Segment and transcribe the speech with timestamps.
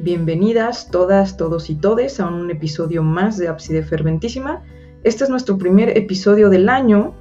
[0.00, 4.62] Bienvenidas todas, todos y todes a un episodio más de Ábside Ferventísima.
[5.02, 7.14] Este es nuestro primer episodio del año.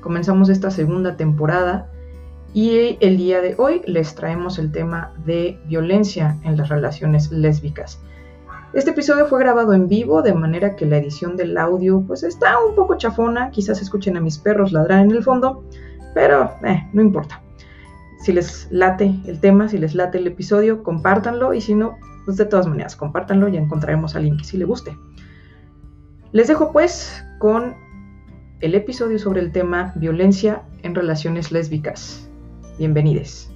[0.00, 1.92] Comenzamos esta segunda temporada
[2.52, 8.00] y el día de hoy les traemos el tema de violencia en las relaciones lésbicas.
[8.72, 12.58] Este episodio fue grabado en vivo, de manera que la edición del audio pues está
[12.58, 15.62] un poco chafona, quizás escuchen a mis perros ladrar en el fondo,
[16.14, 17.40] pero eh, no importa.
[18.18, 22.36] Si les late el tema, si les late el episodio, compártanlo y si no, pues
[22.36, 24.96] de todas maneras, compártanlo y encontraremos a alguien que sí le guste.
[26.32, 27.76] Les dejo pues con
[28.60, 32.28] el episodio sobre el tema violencia en relaciones lésbicas.
[32.78, 33.50] Bienvenidos.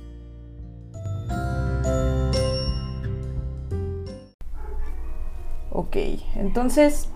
[5.71, 5.97] Ok,
[6.37, 7.09] entonces,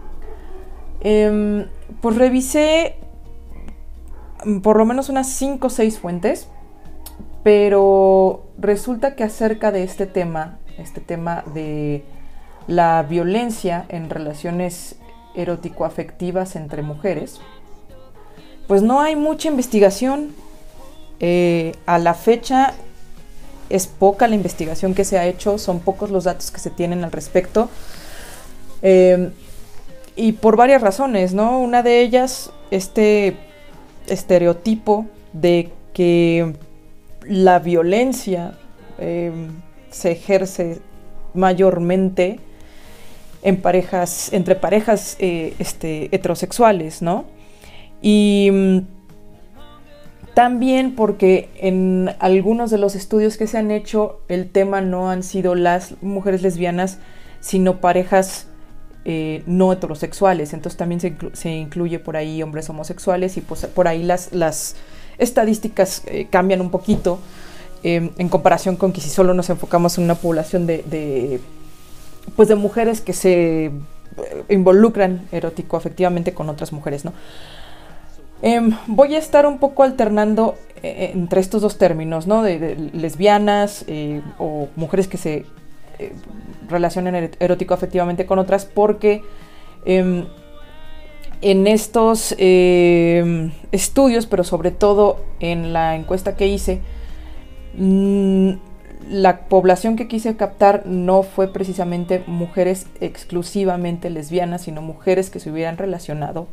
[1.01, 1.67] em,
[2.01, 2.97] pues revisé
[4.63, 6.49] por lo menos unas 5 o 6 fuentes,
[7.43, 12.05] pero resulta que acerca de este tema este tema de
[12.67, 14.97] la violencia en relaciones
[15.35, 17.41] erótico-afectivas entre mujeres,
[18.67, 20.35] pues no hay mucha investigación.
[21.21, 22.75] Eh, a la fecha
[23.71, 27.05] es poca la investigación que se ha hecho, son pocos los datos que se tienen
[27.05, 27.69] al respecto.
[28.83, 29.31] Eh,
[30.15, 31.59] y por varias razones, ¿no?
[31.61, 33.37] Una de ellas, este
[34.07, 36.55] estereotipo de que
[37.25, 38.59] la violencia
[38.99, 39.33] eh,
[39.93, 40.81] se ejerce
[41.35, 42.41] mayormente
[43.43, 47.25] en parejas, entre parejas eh, este, heterosexuales, ¿no?
[48.01, 48.79] Y mm,
[50.35, 55.23] también porque en algunos de los estudios que se han hecho, el tema no han
[55.23, 56.99] sido las mujeres lesbianas,
[57.41, 58.47] sino parejas
[59.05, 60.55] eh, no heterosexuales.
[60.55, 64.77] Entonces también se, incluye por ahí hombres homosexuales y pues, por ahí las, las
[65.19, 67.19] estadísticas eh, cambian un poquito.
[67.85, 71.41] Em, en comparación con que si solo nos enfocamos en una población de,
[72.37, 73.73] pues de mujeres que se eh,
[74.51, 77.13] involucran erótico afectivamente con otras mujeres, ¿no?
[78.41, 82.43] Em, voy a estar un poco alternando eh, entre estos dos términos, ¿no?
[82.43, 85.45] De, lesbianas eh, o mujeres que se
[86.69, 89.23] relacionan er-, erótico afectivamente con otras, porque
[89.85, 90.27] em,
[91.41, 96.81] en estos estudios, pero sobre todo en la encuesta que hice,
[97.77, 105.51] la población que quise captar no fue precisamente mujeres exclusivamente lesbianas, sino mujeres que se
[105.51, 106.47] hubieran relacionado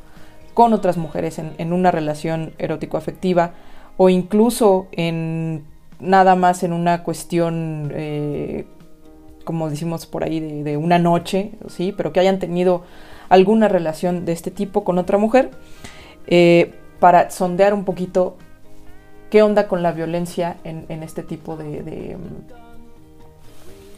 [0.53, 3.53] con otras mujeres en, una relación erótico-afectiva
[3.97, 5.63] o incluso en
[5.99, 8.65] nada más en una cuestión, eh,
[9.43, 11.93] como decimos por ahí, de, una noche, ¿sí?
[11.95, 12.83] pero que hayan tenido
[13.29, 15.51] alguna relación de este tipo con otra mujer,
[16.27, 18.37] eh, para sondear un poquito
[19.29, 22.17] qué onda con la violencia en, este tipo de, de,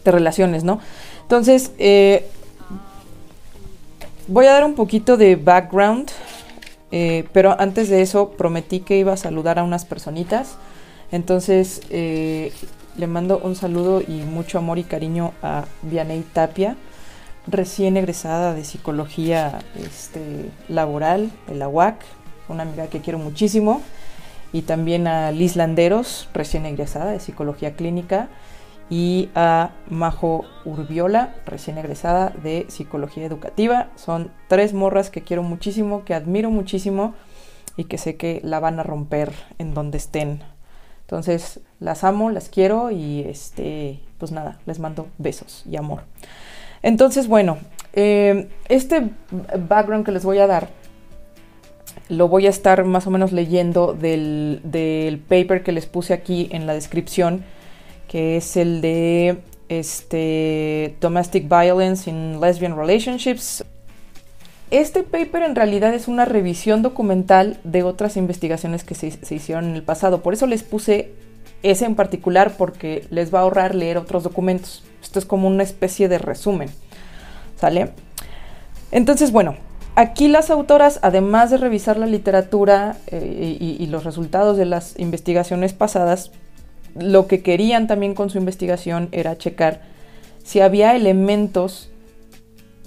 [0.03, 0.79] relaciones, ¿no?
[1.21, 2.27] Entonces, eh,
[4.27, 6.09] voy a dar un poquito de background,
[6.91, 10.57] eh, pero antes de eso prometí que iba a saludar a unas personitas.
[11.11, 12.51] Entonces, eh,
[12.97, 16.75] le mando un saludo y mucho amor y cariño a Vianey Tapia,
[17.47, 21.95] recién egresada de psicología este, laboral, de la UAC,
[22.49, 23.81] una amiga que quiero muchísimo
[24.53, 28.29] y también a Liz Landeros, recién egresada de Psicología Clínica,
[28.91, 33.87] y a Majo Urbiola, recién egresada de Psicología Educativa.
[33.95, 37.15] Son tres morras que quiero muchísimo, que admiro muchísimo
[37.77, 40.43] y que sé que la van a romper en donde estén.
[41.01, 46.01] Entonces, las amo, las quiero y este, pues nada, les mando besos y amor.
[46.83, 47.59] Entonces, bueno,
[47.93, 49.09] eh, este
[49.69, 50.67] background que les voy a dar
[52.09, 56.67] lo voy a estar más o menos leyendo del, paper que les puse aquí en
[56.67, 57.43] la descripción,
[58.07, 63.63] que es el de este, Domestic Violence in Lesbian Relationships.
[64.69, 69.65] Este paper en realidad es una revisión documental de otras investigaciones que se, se hicieron
[69.65, 70.21] en el pasado.
[70.21, 71.11] Por eso les puse
[71.63, 74.83] ese en particular porque les va a ahorrar leer otros documentos.
[75.01, 76.69] Esto es como una especie de resumen.
[77.59, 77.91] ¿Sale?
[78.91, 79.55] Entonces, bueno,
[80.01, 85.73] Aquí las autoras, además de revisar la literatura eh, y, los resultados de las investigaciones
[85.73, 86.31] pasadas,
[86.95, 89.81] lo que querían también con su investigación era checar
[90.43, 91.91] si había elementos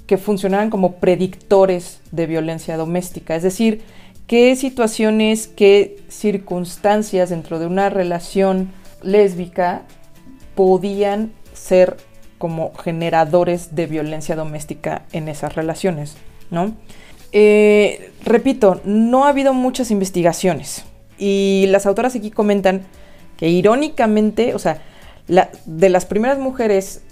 [0.09, 3.83] que funcionaran como predictores de violencia doméstica, es decir,
[4.27, 8.73] qué situaciones, qué circunstancias dentro de una relación
[9.05, 9.83] lésbica
[10.57, 11.97] podían ser
[12.39, 16.17] como generadores de violencia doméstica en esas relaciones.
[16.51, 16.75] ¿no?
[17.37, 20.85] Eh, repito, no ha habido muchas investigaciones.
[21.19, 22.87] Y las autoras aquí comentan
[23.37, 24.81] que irónicamente, o sea,
[25.67, 27.03] de las primeras mujeres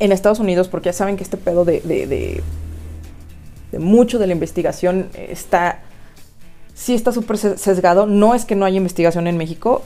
[0.00, 5.08] en Estados Unidos, porque ya saben que este pedo de, de, mucho de la investigación
[5.14, 5.80] está,
[6.74, 9.82] sí está súper sesgado, no es que no haya investigación en México,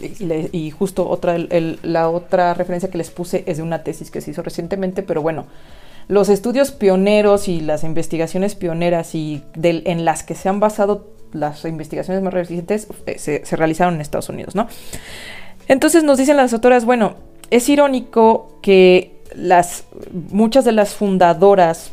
[0.00, 4.32] y, justo otra, la otra referencia que les puse es de una tesis que se
[4.32, 5.46] hizo recientemente, pero bueno,
[6.08, 11.64] los estudios pioneros y las investigaciones pioneras y en las que se han basado las
[11.64, 14.68] investigaciones más recientes eh, se, realizaron en Estados Unidos, ¿no?
[15.68, 17.14] Entonces nos dicen las autoras, bueno,
[17.50, 19.84] es irónico que las,
[20.30, 21.92] muchas de las fundadoras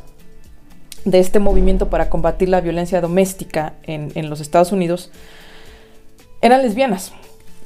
[1.05, 5.11] de este movimiento para combatir la violencia doméstica en los Estados Unidos
[6.41, 7.13] eran lesbianas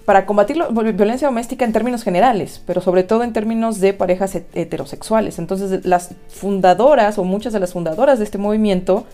[0.05, 4.35] para combatir la violencia doméstica en términos generales, pero sobre todo en términos de parejas
[4.35, 5.39] heterosexuales.
[5.39, 9.05] Entonces, las fundadoras o muchas de las fundadoras de este movimiento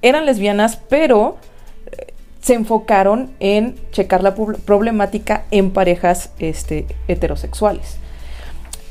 [0.00, 1.36] eran lesbianas, pero
[1.92, 7.96] eh, se enfocaron en checar la problemática en parejas este, heterosexuales.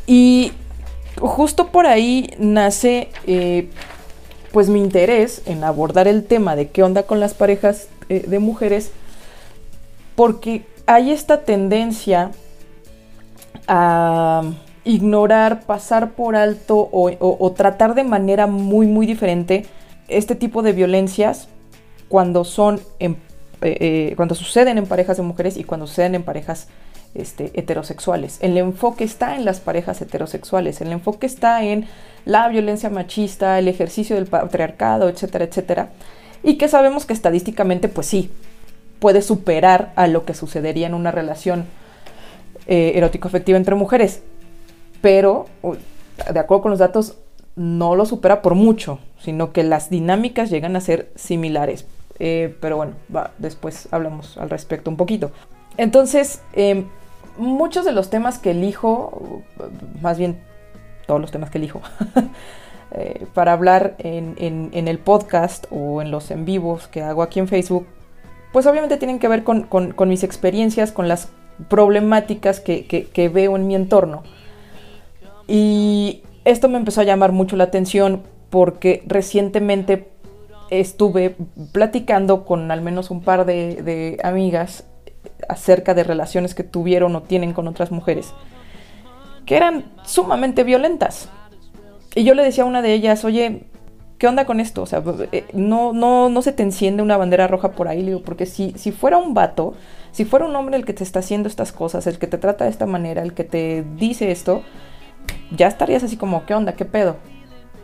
[0.06, 0.52] Y
[1.20, 3.70] justo por ahí nace eh,
[4.52, 8.40] pues mi interés en abordar el tema de qué onda con las parejas eh, de
[8.40, 8.92] mujeres,
[10.16, 12.32] porque hay esta tendencia
[13.68, 14.42] a
[14.84, 19.68] ignorar, pasar por alto o, tratar de manera muy, muy diferente
[20.08, 21.48] este tipo de violencias
[22.08, 23.14] cuando son eh,
[23.62, 26.70] eh, cuando suceden en parejas de mujeres y cuando suceden en parejas
[27.14, 28.40] este, heterosexuales.
[28.42, 31.86] El enfoque está en las parejas heterosexuales, el enfoque está en
[32.26, 35.90] la violencia machista, el ejercicio del patriarcado, etcétera, etcétera.
[36.42, 38.32] Y que sabemos que estadísticamente, pues sí,
[39.00, 41.66] puede superar a lo que sucedería en una relación
[42.68, 44.22] eh, erótico-afectiva entre mujeres.
[45.02, 45.48] Pero,
[46.32, 47.18] de acuerdo con los datos,
[47.56, 51.86] no lo supera por mucho, sino que las dinámicas llegan a ser similares.
[52.20, 52.94] Eh, pero bueno,
[53.38, 55.32] después hablamos al respecto un poquito.
[55.78, 56.86] Entonces, em,
[57.38, 59.42] muchos de los temas que elijo,
[60.02, 60.40] más bien
[61.08, 61.82] todos los temas que elijo,
[62.92, 64.36] eh, para hablar en,
[64.74, 67.88] en, el podcast o en los en vivos que hago aquí en Facebook,
[68.52, 71.30] pues obviamente tienen que ver con, mis experiencias, con las
[71.68, 74.24] problemáticas que, veo en mi entorno.
[75.48, 80.10] Y esto me empezó a llamar mucho la atención porque recientemente
[80.70, 81.36] estuve
[81.72, 84.86] platicando con al menos un par de, de, amigas
[85.48, 88.34] acerca de relaciones que tuvieron o tienen con otras mujeres
[89.50, 91.28] que eran sumamente violentas.
[92.14, 93.64] Y yo le decía a una de ellas, oye,
[94.20, 94.84] ¿qué onda con esto?
[94.84, 95.02] O sea,
[95.32, 98.74] eh, no, no, no se te enciende una bandera roja por ahí, digo, porque si,
[98.78, 99.74] si fuera un vato,
[100.12, 102.66] si fuera un hombre el que te está haciendo estas cosas, el que te trata
[102.66, 104.62] de esta manera, el que te dice esto,
[105.56, 106.74] ya estarías así como, ¿qué onda?
[106.74, 107.16] ¿Qué pedo?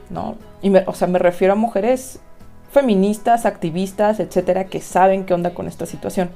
[0.09, 0.35] ¿No?
[0.61, 2.19] Y me, o sea, me refiero a mujeres
[2.69, 6.29] feministas, activistas, etcétera, que saben qué onda con esta situación.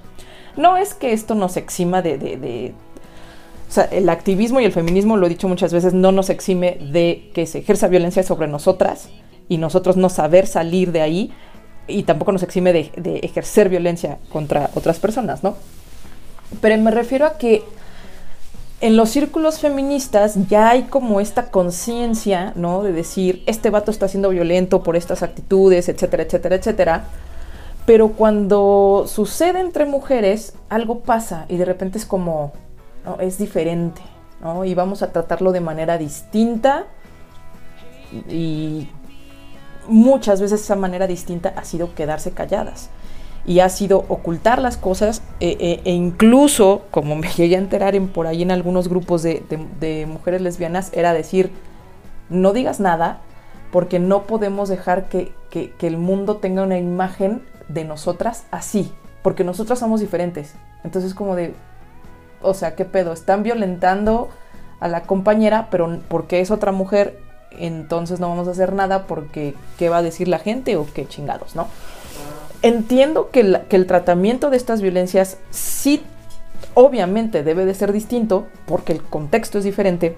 [0.55, 2.73] No es que esto nos exima de, de, de
[3.67, 6.77] o sea, el activismo y el feminismo, lo he dicho muchas veces, no nos exime
[6.91, 9.09] de que se ejerza violencia sobre nosotras,
[9.49, 11.33] y nosotros no saber salir de ahí
[11.89, 15.55] y tampoco nos exime de, ejercer violencia contra otras personas, ¿no?
[16.61, 17.63] Pero me refiero a que
[18.81, 22.83] en los círculos feministas ya hay como esta conciencia, ¿no?
[22.83, 27.03] De decir, este vato está siendo violento por estas actitudes, etcétera, etcétera, etcétera.
[27.85, 32.53] Pero cuando sucede entre mujeres, algo pasa y de repente es como,
[33.03, 33.19] ¿no?
[33.19, 34.01] Es diferente,
[34.41, 34.63] ¿no?
[34.63, 36.85] Y vamos a tratarlo de manera distinta
[38.29, 38.87] y
[39.89, 42.89] muchas veces esa manera distinta ha sido quedarse calladas
[43.45, 47.95] y ha sido ocultar las cosas e, e, e incluso, como me llegué a enterar
[47.95, 51.51] en, por ahí en algunos grupos de, mujeres lesbianas, era decir,
[52.29, 53.21] no digas nada
[53.71, 58.91] porque no podemos dejar que, que, el mundo tenga una imagen de nosotras así,
[59.21, 60.55] porque nosotras somos diferentes.
[60.83, 61.53] Entonces como de,
[62.41, 63.13] o sea, ¿qué pedo?
[63.13, 64.29] Están violentando
[64.79, 67.19] a la compañera, pero porque es otra mujer,
[67.51, 71.07] entonces no vamos a hacer nada porque qué va a decir la gente o qué
[71.07, 71.67] chingados, ¿no?
[72.61, 73.39] Entiendo que,
[73.69, 76.03] el tratamiento de estas violencias sí,
[76.73, 80.15] obviamente debe de ser distinto porque el contexto es diferente,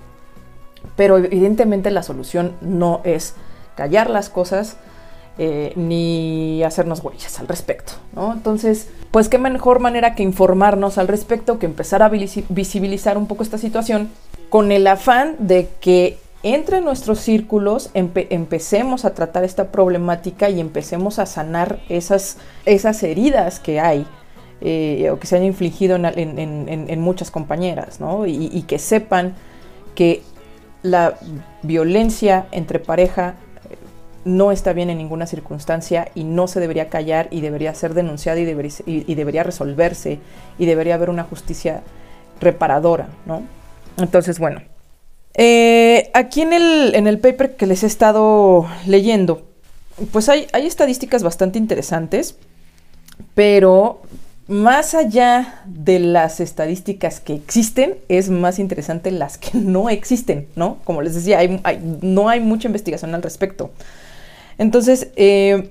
[0.95, 3.35] pero evidentemente la solución no es
[3.75, 4.77] callar las cosas
[5.37, 8.33] eh, ni hacernos huellas al respecto, ¿no?
[8.33, 13.43] Entonces, pues qué mejor manera que informarnos al respecto, que empezar a visibilizar un poco
[13.43, 14.09] esta situación
[14.49, 21.19] con el afán de que entre nuestros círculos empecemos a tratar esta problemática y empecemos
[21.19, 24.07] a sanar esas, esas heridas que hay
[24.61, 28.25] eh, o que se han infligido en, muchas compañeras, ¿no?
[28.25, 29.35] Y, que sepan
[29.93, 30.23] que
[30.81, 31.15] la
[31.61, 33.35] violencia entre pareja
[33.69, 33.77] eh,
[34.25, 38.39] no está bien en ninguna circunstancia y no se debería callar y debería ser denunciada
[38.39, 40.19] y debería, y debería resolverse
[40.57, 41.83] y debería haber una justicia
[42.39, 43.43] reparadora, ¿no?
[43.97, 44.61] Entonces, bueno,
[45.33, 49.47] Eh, aquí en el, en el paper que les he estado leyendo,
[50.11, 52.35] pues hay, hay estadísticas bastante interesantes,
[53.33, 54.01] pero
[54.47, 60.79] más allá de las estadísticas que existen, es más interesante las que no existen, ¿no?
[60.83, 61.39] Como les decía,
[62.01, 63.71] no hay mucha investigación al respecto.
[64.57, 65.69] Entonces, eh,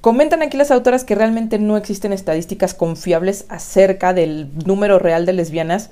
[0.00, 5.34] comentan aquí las autoras que realmente no existen estadísticas confiables acerca del número real de
[5.34, 5.90] lesbianas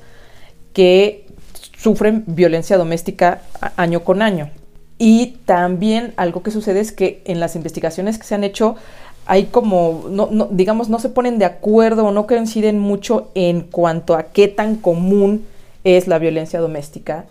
[0.73, 1.24] que
[1.85, 3.43] sufren violencia doméstica
[3.77, 4.49] año con año.
[4.97, 8.77] Y también algo que sucede es que en las investigaciones que se han hecho,
[9.27, 14.15] hay como, no, digamos, no se ponen de acuerdo o no coinciden mucho en cuanto
[14.15, 15.45] a qué tan común
[15.85, 17.27] es la violencia doméstica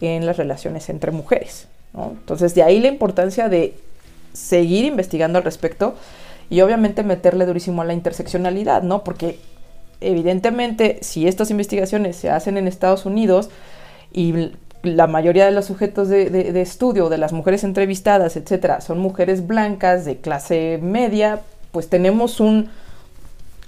[0.00, 1.66] en las relaciones entre mujeres.
[1.92, 3.74] Entonces, de ahí la importancia de
[4.34, 5.96] seguir investigando al respecto
[6.48, 9.02] y obviamente meterle durísimo a la interseccionalidad, ¿no?
[9.02, 9.40] Porque
[10.00, 13.50] evidentemente, si estas investigaciones se hacen en Estados Unidos
[14.12, 14.50] y
[14.82, 20.04] la mayoría de los sujetos de, estudio, de las mujeres entrevistadas, etcétera, son mujeres blancas
[20.04, 21.40] de clase media,
[21.72, 22.70] pues tenemos un,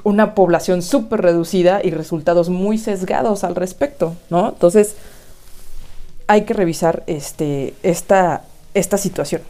[0.05, 4.51] una población súper reducida y resultados muy sesgados al respecto, ¿no?
[4.51, 4.97] Entonces,
[6.27, 8.43] hay que revisar este, esta,
[8.75, 9.43] esta situación.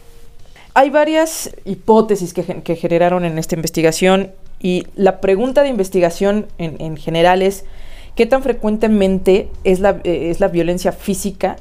[0.73, 4.31] Hay varias hipótesis que, generaron en esta investigación
[4.61, 7.65] y la pregunta de investigación en, en general es,
[8.19, 11.55] ¿Qué tan frecuentemente es la, eh, es la violencia física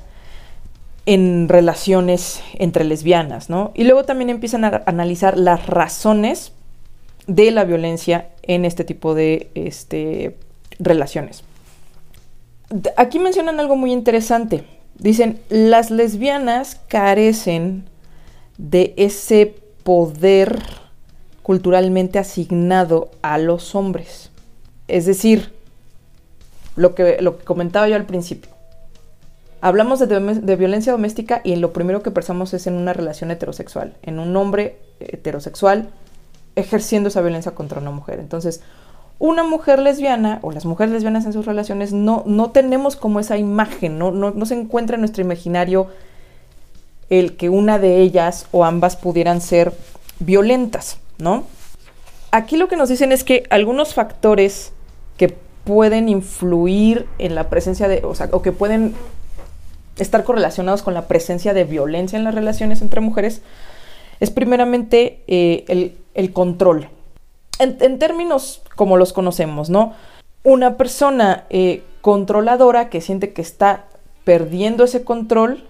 [1.07, 3.71] en relaciones entre lesbianas, ¿no?
[3.77, 6.51] Y luego también empiezan a analizar las razones
[7.29, 10.37] de la violencia en este tipo de este,
[10.81, 11.45] relaciones.
[12.97, 14.65] Aquí mencionan algo muy interesante.
[14.99, 17.85] Dicen, las lesbianas carecen
[18.57, 20.61] de ese poder
[21.45, 24.33] culturalmente asignado a los hombres.
[24.89, 25.57] Es decir,
[26.79, 28.51] lo que, lo que comentaba yo al principio.
[29.61, 34.21] Hablamos de, violencia doméstica y lo primero que pensamos es en una relación heterosexual, en
[34.21, 35.89] un hombre heterosexual
[36.55, 38.21] ejerciendo esa violencia contra una mujer.
[38.21, 38.61] Entonces,
[39.19, 43.37] una mujer lesbiana o las mujeres lesbianas en sus relaciones no, no tenemos como esa
[43.37, 45.89] imagen, no, no, no se encuentra en nuestro imaginario
[47.11, 49.73] el que una de ellas o ambas pudieran ser
[50.21, 51.45] violentas, ¿no?
[52.31, 54.73] Aquí lo que nos dicen es que algunos factores
[55.69, 58.95] pueden influir en la presencia de, o sea, o que pueden
[59.99, 63.43] estar correlacionados con la presencia de violencia en las relaciones entre mujeres,
[64.19, 66.89] es primeramente eh, el, control.
[67.59, 69.93] En, términos como los conocemos, ¿no?
[70.43, 73.89] Una persona eh, controladora que siente que está
[74.25, 75.65] perdiendo ese control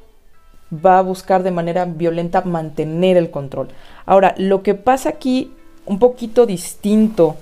[0.73, 3.71] va a buscar de manera violenta mantener el control.
[4.07, 5.52] Ahora, lo que pasa aquí,
[5.87, 7.35] un poquito distinto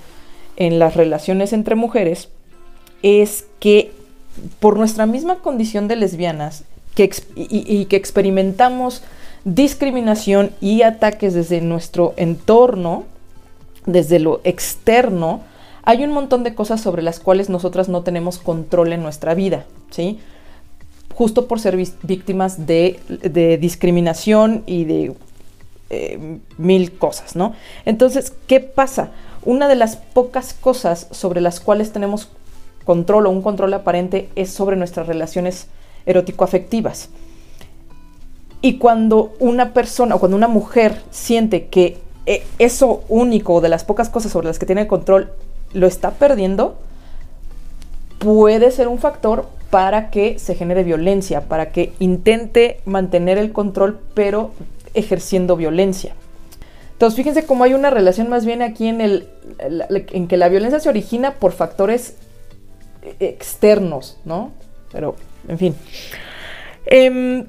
[0.57, 2.31] en las relaciones entre mujeres,
[3.03, 3.93] es que
[4.61, 9.03] por nuestra misma condición de lesbianas que y, que experimentamos
[9.45, 13.05] discriminación y ataques desde nuestro entorno,
[13.85, 15.43] desde lo externo,
[15.85, 19.67] hay un montón de cosas sobre las cuales nosotras no tenemos control en nuestra vida,
[19.91, 20.19] ¿sí?
[21.15, 22.99] Justo por ser víctimas de,
[23.61, 25.15] discriminación y de
[25.91, 27.55] eh, mil cosas, ¿no?
[27.85, 29.11] Entonces, ¿qué pasa?
[29.45, 32.31] Una de las pocas cosas sobre las cuales tenemos
[32.87, 35.67] control o un control aparente es sobre nuestras relaciones
[36.07, 37.11] erótico-afectivas.
[38.63, 43.85] Y cuando una persona o cuando una mujer siente que eh, eso único de las
[43.85, 45.33] pocas cosas sobre las que tiene control
[45.75, 46.79] lo está perdiendo,
[48.19, 53.99] puede ser un factor para que se genere violencia, para que intente mantener el control
[54.15, 54.53] pero
[54.95, 56.15] ejerciendo violencia.
[56.93, 59.29] Entonces fíjense cómo hay una relación más bien aquí en, el,
[59.59, 62.17] en que la violencia se origina por factores
[63.21, 64.53] externos, ¿no?
[64.93, 65.17] Pero,
[65.49, 65.75] en fin.
[66.87, 67.47] Em,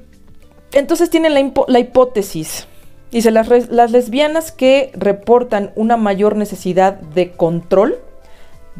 [0.72, 2.66] entonces tienen la, hipótesis.
[3.10, 7.98] Dice, las, las lesbianas que reportan una mayor necesidad de control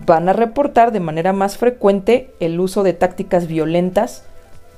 [0.06, 4.24] van a reportar de manera más frecuente el uso de tácticas violentas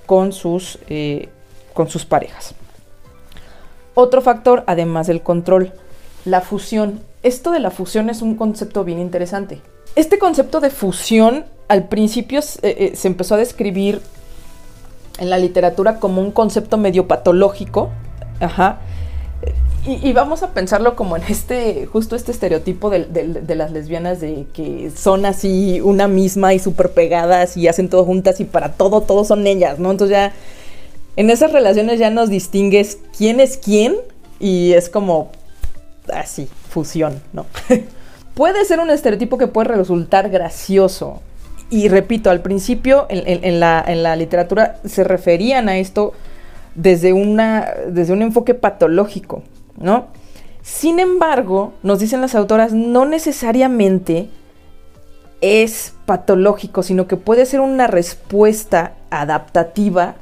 [0.07, 1.29] con sus, eh,
[1.75, 2.55] con sus parejas.
[3.95, 5.73] Otro factor, además del control,
[6.25, 7.01] la fusión.
[7.23, 9.61] Esto de la fusión es un concepto bien interesante.
[9.97, 14.03] Este concepto de fusión al principio eh, eh, se empezó a describir
[15.19, 17.91] en la literatura como un concepto medio patológico,
[18.41, 18.81] ajá,
[19.87, 24.91] y, vamos a pensarlo como en este, justo este estereotipo de, las lesbianas de que
[24.95, 29.29] son así una misma y súper pegadas y hacen todo juntas y para todo, todos
[29.29, 29.91] son ellas, ¿no?
[29.91, 30.33] Entonces ya
[31.17, 33.97] en esas relaciones ya nos distingues quién es quién
[34.39, 35.31] y es como
[36.13, 37.47] así, fusión, ¿no?
[38.35, 41.23] puede ser un estereotipo que puede resultar gracioso,
[41.71, 46.13] Y repito, al principio en, la, literatura se referían a esto
[46.75, 47.15] desde,
[47.89, 49.45] desde un enfoque patológico,
[49.77, 50.09] ¿no?
[50.63, 54.29] Sin embargo, nos dicen las autoras, no necesariamente
[55.41, 60.17] es patológico, sino que puede ser una respuesta adaptativa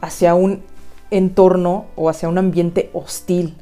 [0.00, 0.62] hacia un
[1.10, 3.56] entorno o hacia un ambiente hostil.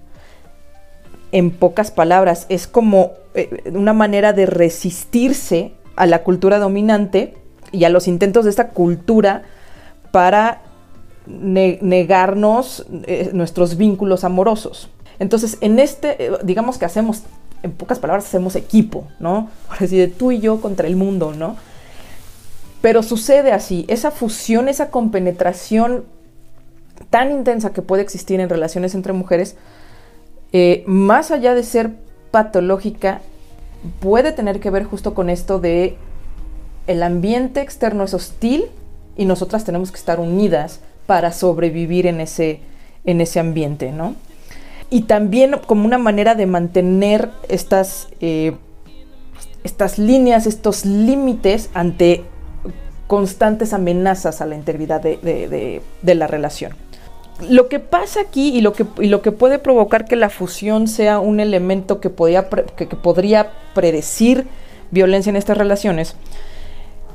[1.32, 7.34] En pocas palabras, es como eh, una manera de resistirse a la cultura dominante
[7.72, 9.42] y a los intentos de esta cultura
[10.12, 10.62] para
[11.26, 14.88] negarnos eh, nuestros vínculos amorosos.
[15.18, 17.24] Entonces, en este, eh, digamos que hacemos,
[17.62, 19.50] en pocas palabras, hacemos equipo, ¿no?
[19.68, 21.56] Por decir, tú y yo contra el mundo, ¿no?
[22.80, 26.06] Pero sucede así, esa fusión, esa compenetración
[27.10, 29.54] tan intensa que puede existir en relaciones entre mujeres,
[30.52, 31.90] eh, más allá de ser
[32.30, 33.20] patológica,
[34.00, 35.96] puede tener que ver justo con esto de
[36.86, 38.66] el ambiente externo es hostil
[39.16, 42.60] y nosotras tenemos que estar unidas para sobrevivir en ese,
[43.04, 44.14] en ese ambiente, ¿no?
[44.90, 48.56] Y también como una manera de mantener estas, eh,
[49.62, 52.24] estas líneas, estos límites ante
[53.06, 56.72] constantes amenazas a la integridad de, la relación.
[57.48, 61.20] Lo que pasa aquí y lo que, lo que, puede provocar que la fusión sea
[61.20, 62.10] un elemento que,
[62.76, 64.46] que podría predecir
[64.90, 66.16] violencia en estas relaciones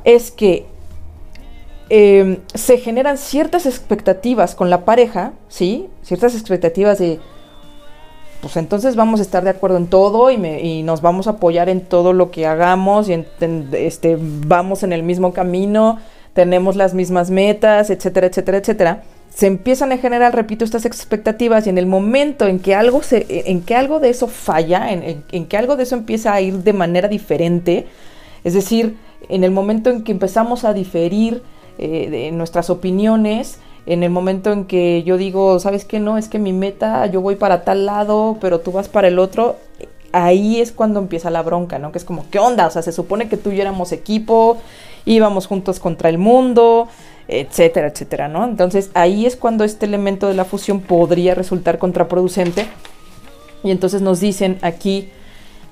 [0.03, 0.65] es que
[1.89, 5.88] Em, se generan ciertas expectativas con la pareja, ¿sí?
[6.01, 7.20] Ciertas expectativas de,
[8.41, 11.82] pues entonces vamos a estar de acuerdo en todo y, nos vamos a apoyar en
[11.82, 13.24] todo lo que hagamos y
[13.74, 16.00] este, vamos en el mismo camino,
[16.34, 19.03] tenemos las mismas metas, etcétera, etcétera, etcétera.
[19.36, 23.25] Se empiezan a generar, repito, estas expectativas y en el momento en que algo, se,
[23.30, 26.63] en que algo de eso falla, en, en que algo de eso empieza a ir
[26.63, 27.86] de manera diferente,
[28.46, 28.96] es decir,
[29.27, 31.44] en el momento en que empezamos a diferir,
[31.77, 36.00] eh, de nuestras opiniones, en el momento en que yo digo, ¿sabes qué?
[36.00, 39.19] No, es que mi meta, yo voy para tal lado, pero tú vas para el
[39.19, 39.58] otro,
[40.13, 41.91] ahí es cuando empieza la bronca, ¿no?
[41.91, 42.67] Que es como, ¿qué onda?
[42.67, 44.58] O sea, se supone que tú y yo éramos equipo,
[45.04, 46.88] íbamos juntos contra el mundo,
[47.28, 48.44] etcétera, etcétera, ¿no?
[48.46, 52.68] Entonces ahí es cuando este elemento de la fusión podría resultar contraproducente.
[53.64, 55.10] Y entonces nos dicen aquí,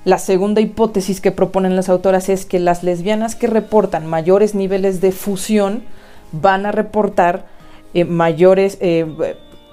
[0.04, 5.00] la segunda hipótesis que proponen las autoras es que las lesbianas que reportan mayores niveles
[5.00, 5.84] de fusión
[6.32, 7.46] van a reportar
[7.94, 9.06] eh, mayores, eh,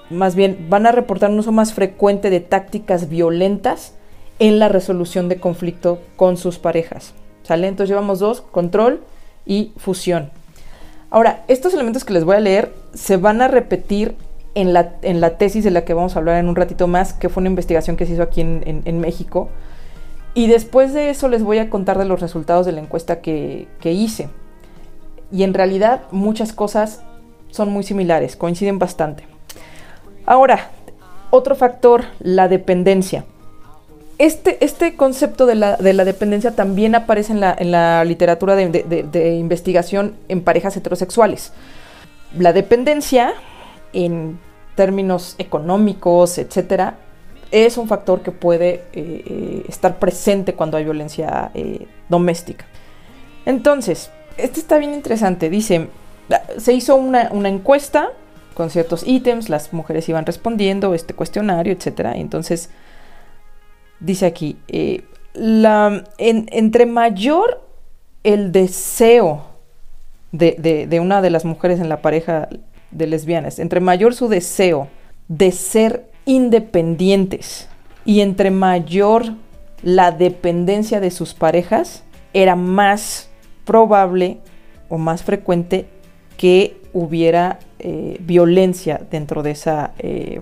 [0.08, 3.94] más bien, van a reportar un uso más frecuente de tácticas violentas
[4.38, 7.14] en la resolución de conflicto con sus parejas.
[7.42, 7.66] ¿Sale?
[7.66, 9.02] Entonces llevamos dos, control
[9.44, 10.30] y fusión.
[11.12, 14.16] Ahora, estos elementos que les voy a leer se van a repetir
[14.56, 17.12] en la, en la tesis de la que vamos a hablar en un ratito más,
[17.12, 19.48] que fue una investigación que se hizo aquí en México
[20.34, 23.68] y después de eso les voy a contar de los resultados de la encuesta que,
[23.84, 24.28] hice.
[25.30, 27.02] Y en realidad muchas cosas
[27.50, 29.24] son muy similares, coinciden bastante.
[30.24, 30.70] Ahora,
[31.30, 33.24] otro factor, la dependencia.
[34.22, 40.42] Este, este concepto de la, dependencia también aparece en la, literatura de, de, investigación en
[40.42, 41.52] parejas heterosexuales.
[42.38, 43.34] La dependencia,
[43.92, 44.38] en
[44.76, 46.98] términos económicos, etcétera,
[47.50, 52.64] es un factor que puede eh, eh, estar presente cuando hay violencia eh, doméstica.
[53.44, 55.50] Entonces, este está bien interesante.
[55.50, 55.88] Dice,
[56.58, 58.10] se hizo una, encuesta
[58.54, 62.12] con ciertos ítems, las mujeres iban respondiendo este cuestionario, etc.
[62.14, 62.70] entonces,
[64.02, 64.56] dice aquí,
[65.34, 67.62] la, entre mayor
[68.22, 69.44] el deseo
[70.32, 72.48] de, de una de las mujeres en la pareja
[72.90, 74.88] de lesbianas, entre mayor su deseo
[75.28, 77.68] de ser independientes
[78.04, 79.34] y entre mayor
[79.82, 83.28] la dependencia de sus parejas, era más
[83.64, 84.38] probable
[84.88, 85.86] o más frecuente
[86.36, 90.40] que hubiera eh, violencia dentro de, esa, eh,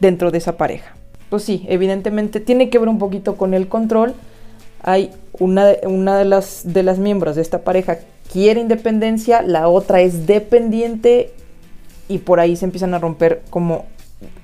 [0.00, 0.94] dentro de esa pareja.
[1.32, 4.12] Pues sí, evidentemente tiene que ver un poquito con el control.
[4.82, 10.02] Hay una, una de, las, de las miembros de esta pareja quiere independencia, la otra
[10.02, 11.32] es dependiente
[12.06, 13.86] y por ahí se empiezan a romper como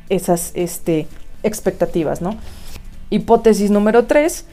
[0.09, 1.07] esas este,
[1.43, 2.39] expectativas, ¿no?
[3.11, 4.47] Hipótesis número 3.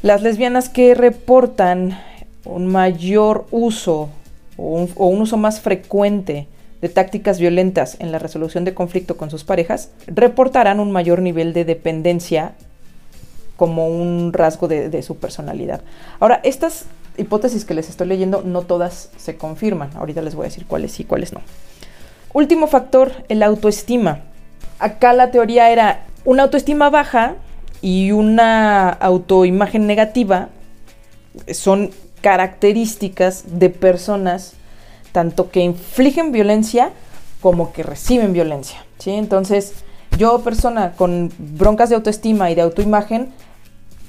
[0.00, 2.00] Las lesbianas que reportan
[2.46, 4.08] un mayor uso
[4.56, 6.48] o un, uso más frecuente
[6.80, 11.52] de tácticas violentas en la resolución de conflicto con sus parejas, reportarán un mayor nivel
[11.52, 12.52] de dependencia
[13.56, 15.80] como un rasgo de, su personalidad.
[16.20, 16.84] Ahora, estas
[17.16, 19.90] hipótesis que les estoy leyendo no todas se confirman.
[19.96, 21.40] Ahorita les voy a decir cuáles sí, cuáles no.
[22.32, 24.20] Último factor, el autoestima.
[24.78, 27.34] Acá la teoría era una autoestima baja
[27.82, 30.50] y una autoimagen negativa
[31.52, 34.54] son características de personas
[35.12, 36.92] tanto que infligen violencia
[37.40, 38.84] como que reciben violencia.
[38.98, 39.12] ¿sí?
[39.12, 39.74] Entonces,
[40.16, 43.30] yo persona con broncas de autoestima y de autoimagen,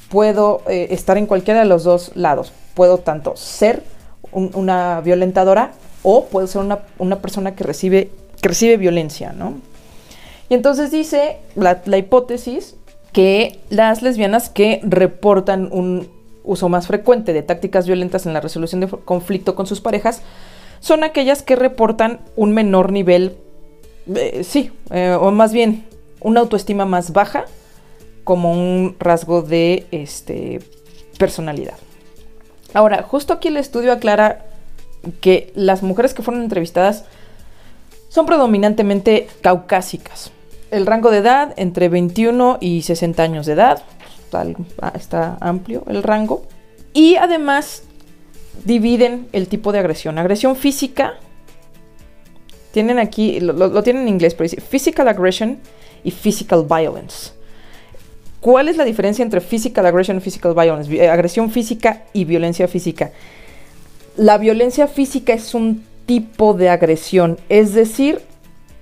[0.09, 2.51] puedo eh, estar en cualquiera de los dos lados.
[2.73, 3.83] Puedo tanto ser
[4.31, 5.71] una violentadora
[6.03, 9.55] o puedo ser una, persona que recibe, que recibe violencia, ¿no?
[10.49, 12.75] Y entonces dice la hipótesis
[13.11, 16.09] que las lesbianas que reportan un
[16.43, 20.21] uso más frecuente de tácticas violentas en la resolución de conflicto con sus parejas
[20.79, 23.37] son aquellas que reportan un menor nivel,
[24.15, 25.85] eh, sí, eh, o más bien
[26.21, 27.45] una autoestima más baja
[28.23, 30.61] como un rasgo de este,
[31.17, 31.75] personalidad.
[32.73, 34.45] Ahora, justo aquí el estudio aclara
[35.21, 37.05] que las mujeres que fueron entrevistadas
[38.09, 40.31] son predominantemente caucásicas.
[40.71, 43.81] El rango de edad entre 21 y 60 años de edad,
[44.33, 46.43] ah, está, amplio el rango.
[46.93, 47.83] Y además
[48.65, 50.17] dividen el tipo de agresión.
[50.17, 51.15] Agresión física,
[52.71, 55.59] tienen aquí, lo, tienen en inglés, pero dice physical aggression
[56.03, 57.31] y physical violence.
[58.39, 60.93] ¿Cuál es la diferencia entre physical aggression y physical violence?
[60.93, 63.11] Eh, agresión física y violencia física.
[64.15, 68.21] La violencia física es un tipo de agresión, es decir,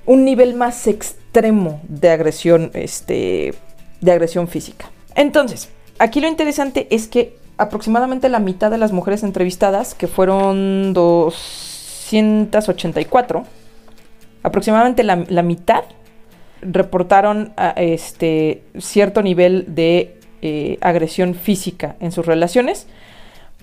[0.06, 3.54] un nivel más extremo de agresión, este,
[4.00, 4.90] de agresión física.
[5.16, 10.94] Entonces, aquí lo interesante es que aproximadamente la mitad de las mujeres entrevistadas, que fueron
[10.94, 13.46] 284,
[14.44, 15.84] aproximadamente la, mitad
[16.62, 22.88] reportaron este, cierto nivel de eh, agresión física en sus relaciones,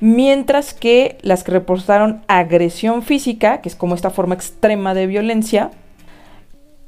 [0.00, 5.70] mientras que las que reportaron agresión física, que es como esta forma extrema de violencia,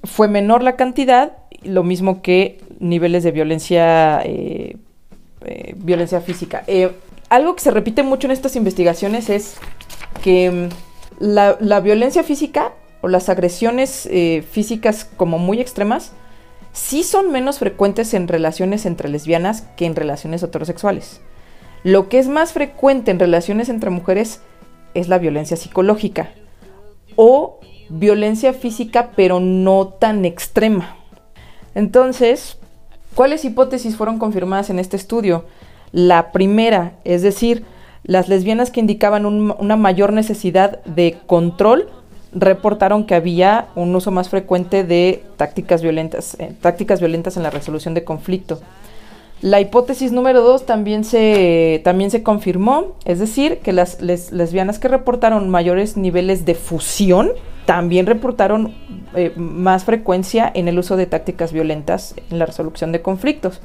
[0.02, 4.76] fue menor la cantidad, lo mismo que niveles de violencia eh,
[5.44, 6.64] eh, violencia física.
[6.66, 6.92] Eh,
[7.28, 9.56] algo que se repite mucho en estas investigaciones es
[10.22, 10.68] que mm,
[11.18, 16.12] la, violencia física o las agresiones eh, físicas como muy extremas
[16.72, 21.20] sí son menos frecuentes en relaciones entre lesbianas que en relaciones heterosexuales.
[21.82, 24.40] Lo que es más frecuente en relaciones entre mujeres
[24.94, 26.30] es la violencia psicológica
[27.14, 30.96] o violencia física pero no tan extrema.
[31.74, 32.58] Entonces,
[33.16, 35.46] ¿Cuáles hipótesis fueron confirmadas en este estudio?
[35.90, 37.64] La primera, es decir,
[38.04, 41.88] las lesbianas que indicaban una mayor necesidad de control
[42.34, 47.48] reportaron que había un uso más frecuente de tácticas violentas, eh, tácticas violentas en la
[47.48, 48.60] resolución de conflicto.
[49.40, 54.88] La hipótesis número dos también se, también se confirmó, es decir, que las lesbianas que
[54.88, 57.30] reportaron mayores niveles de fusión
[57.66, 58.74] también reportaron
[59.14, 63.60] eh, más frecuencia en el uso de tácticas violentas en la resolución de conflictos.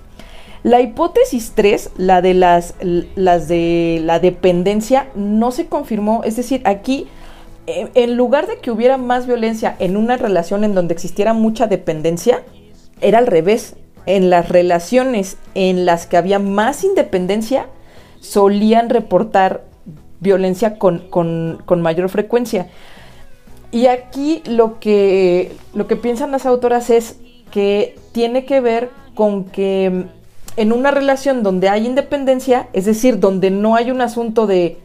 [0.64, 2.76] La hipótesis 3, la de las,
[3.16, 7.08] las de la dependencia, no se confirmó, es decir, aquí
[7.68, 11.68] eh, en lugar de que hubiera más violencia en una relación en donde existiera mucha
[11.68, 12.44] dependencia,
[13.00, 13.76] era al revés.
[14.08, 17.68] En las relaciones en las que había más independencia,
[18.20, 19.64] solían reportar
[20.20, 22.68] violencia con, con mayor frecuencia.
[23.72, 27.18] Y aquí lo que, lo que piensan las autoras es
[27.52, 30.06] que tiene que ver con que
[30.58, 34.78] en una relación donde hay independencia, es decir, donde no hay un asunto de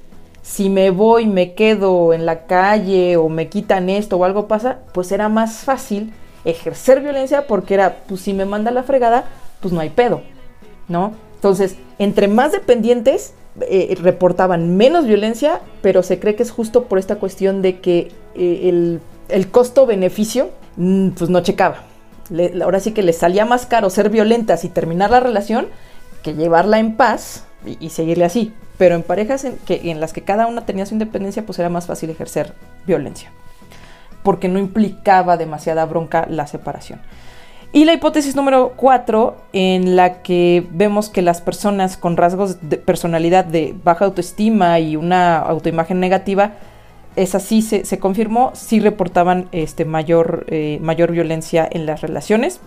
[0.43, 4.79] si me voy, me quedo en la calle o me quitan esto o algo pasa,
[4.95, 6.13] pues era más fácil
[6.45, 9.25] ejercer violencia porque era, pues si me manda la fregada,
[9.61, 10.23] pues no hay pedo,
[10.87, 11.15] ¿no?
[11.35, 16.99] Entonces, entre más dependientes, eh, reportaban menos violencia, pero se cree que es justo por
[16.99, 21.85] esta cuestión de que eh, el, costo-beneficio mm, pues no checaba.
[22.63, 25.69] ahora sí que les salía más caro ser violentas y terminar la relación
[26.23, 28.53] que llevarla en paz y, seguirle así.
[28.79, 31.71] Pero en parejas en, que, en las que cada una tenía su independencia, pues era
[31.71, 32.53] más fácil ejercer
[32.87, 33.31] violencia.
[34.23, 37.01] Porque no implicaba demasiada bronca la separación.
[37.77, 42.79] Y la hipótesis número cuatro, en la que vemos que las personas con rasgos de
[42.79, 46.55] personalidad de baja autoestima y una autoimagen negativa,
[47.17, 52.63] es así, se, se confirmó, sí reportaban este, mayor, eh, mayor violencia en las relaciones.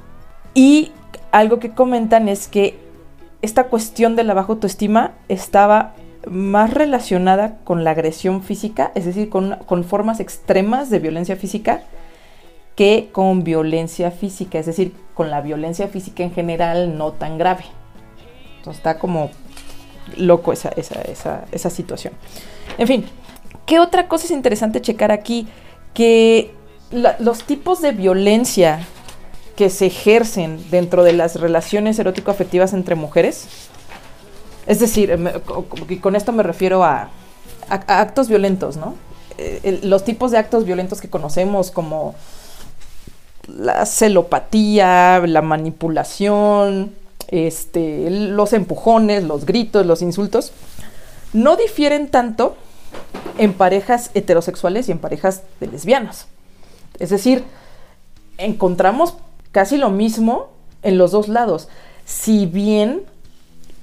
[0.54, 0.92] Y
[1.32, 2.78] algo que comentan es que
[3.42, 5.96] esta cuestión de la baja autoestima estaba
[6.30, 11.82] más relacionada con la agresión física, es decir, con, con formas extremas de violencia física,
[12.80, 17.66] que con violencia física, es decir, con la violencia física en general no tan grave.
[18.60, 19.32] Entonces está como
[20.16, 22.14] loco esa, esa, situación.
[22.78, 23.06] En fin,
[23.66, 25.50] ¿qué otra cosa es interesante checar aquí?
[25.94, 26.54] Que
[27.20, 28.80] los tipos de violencia
[29.58, 33.50] que se ejercen dentro de las relaciones erótico-afectivas entre mujeres,
[34.68, 35.20] es decir,
[35.90, 37.10] y con esto me refiero a
[37.68, 38.96] actos violentos, ¿no?
[39.38, 42.16] Eh, los tipos de actos violentos que conocemos como
[43.58, 46.94] la celopatía, la manipulación,
[47.28, 50.52] este, los empujones, los gritos, los insultos,
[51.34, 52.56] no difieren tanto
[53.38, 56.28] en parejas heterosexuales y en parejas de lesbianas.
[57.00, 57.44] Es decir,
[58.38, 59.16] encontramos
[59.52, 60.50] casi lo mismo
[60.84, 61.70] en los dos lados.
[62.06, 63.04] Si bien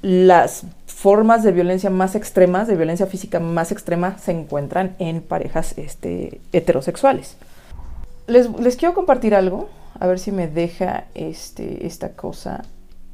[0.02, 5.74] las formas de violencia más extremas, de violencia física más extrema, se encuentran en parejas
[5.76, 7.36] este, heterosexuales.
[8.26, 12.62] Les, quiero compartir algo, a ver si me deja este, esta cosa.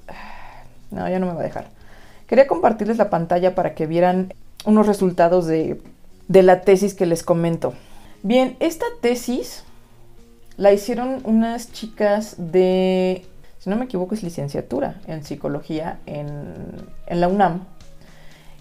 [0.90, 1.68] No, ya no me va a dejar.
[2.26, 4.34] Quería compartirles la pantalla para que vieran
[4.66, 5.80] unos resultados de,
[6.28, 7.72] de la tesis que les comento.
[8.22, 9.64] Bien, esta tesis
[10.58, 13.24] la hicieron unas chicas de
[13.62, 16.52] si no me equivoco, es licenciatura en psicología en,
[17.08, 17.60] la UNAM.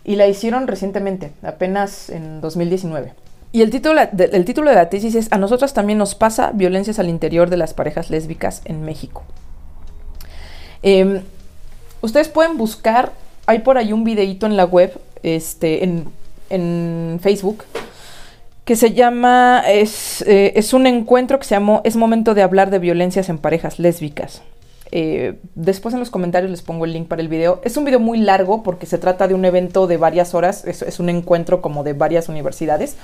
[0.04, 3.12] Y la hicieron recientemente, apenas en 2019.
[3.52, 7.00] Y el título, el título de la tesis es A nosotras también nos pasa violencias
[7.00, 9.24] al interior de las parejas lésbicas en México.
[10.84, 11.22] Em,
[12.02, 13.12] ustedes pueden buscar,
[13.46, 16.10] hay por ahí un videíto en la web, este, en,
[17.22, 17.64] Facebook,
[18.66, 22.72] que se llama, es, eh, es un encuentro que se llamó Es momento de hablar
[22.72, 24.42] de violencias en parejas lésbicas.
[24.94, 27.62] Eh, después en los comentarios les pongo el link para el video.
[27.64, 31.00] Es un video muy largo porque se trata de un evento de varias horas, es,
[31.00, 32.98] un encuentro como de varias universidades.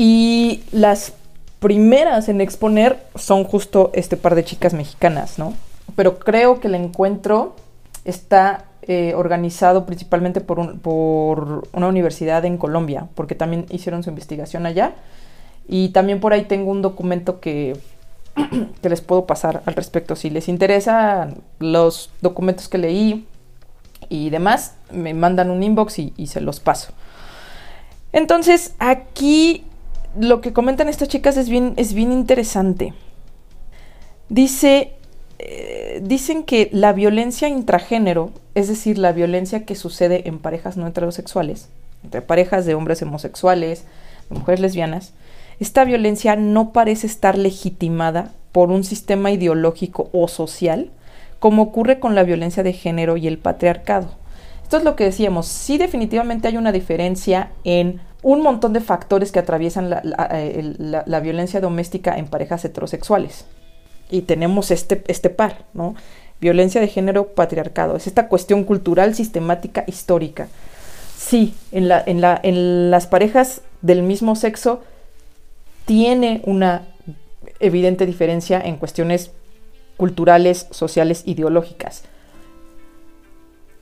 [0.00, 1.12] Y las
[1.58, 5.54] primeras en exponer son justo este par de chicas mexicanas, ¿no?
[5.96, 7.56] Pero creo que el encuentro
[8.04, 14.92] está eh, organizado principalmente por, una universidad en Colombia, porque también hicieron su investigación allá.
[15.66, 17.76] Y también por ahí tengo un documento que
[18.80, 20.14] que les puedo pasar al respecto.
[20.14, 23.26] Si les interesa los documentos que leí
[24.08, 26.92] y demás, me mandan un inbox y, se los paso.
[28.12, 29.64] Entonces, aquí
[30.18, 32.94] lo que comentan estas chicas es bien, es bien interesante.
[34.28, 34.92] Dice,
[35.38, 40.86] eh, dicen que la violencia intragénero, es decir, la violencia que sucede en parejas no
[40.86, 41.68] heterosexuales,
[42.04, 43.84] entre parejas de hombres homosexuales,
[44.28, 45.12] de mujeres lesbianas,
[45.60, 50.90] esta violencia no parece estar legitimada por un sistema ideológico o social,
[51.38, 54.10] como ocurre con la violencia de género y el patriarcado.
[54.62, 59.32] Esto es lo que decíamos, sí definitivamente hay una diferencia en un montón de factores
[59.32, 63.46] que atraviesan la, violencia doméstica en parejas heterosexuales.
[64.10, 65.94] Y tenemos este, este par, ¿no?
[66.40, 67.96] Violencia de género, patriarcado.
[67.96, 70.48] Es esta cuestión cultural, sistemática, histórica.
[71.16, 74.82] Sí, en, la, en, la, en las parejas del mismo sexo
[75.84, 76.86] tiene una
[77.60, 79.32] evidente diferencia en cuestiones
[79.96, 82.04] culturales, sociales, ideológicas.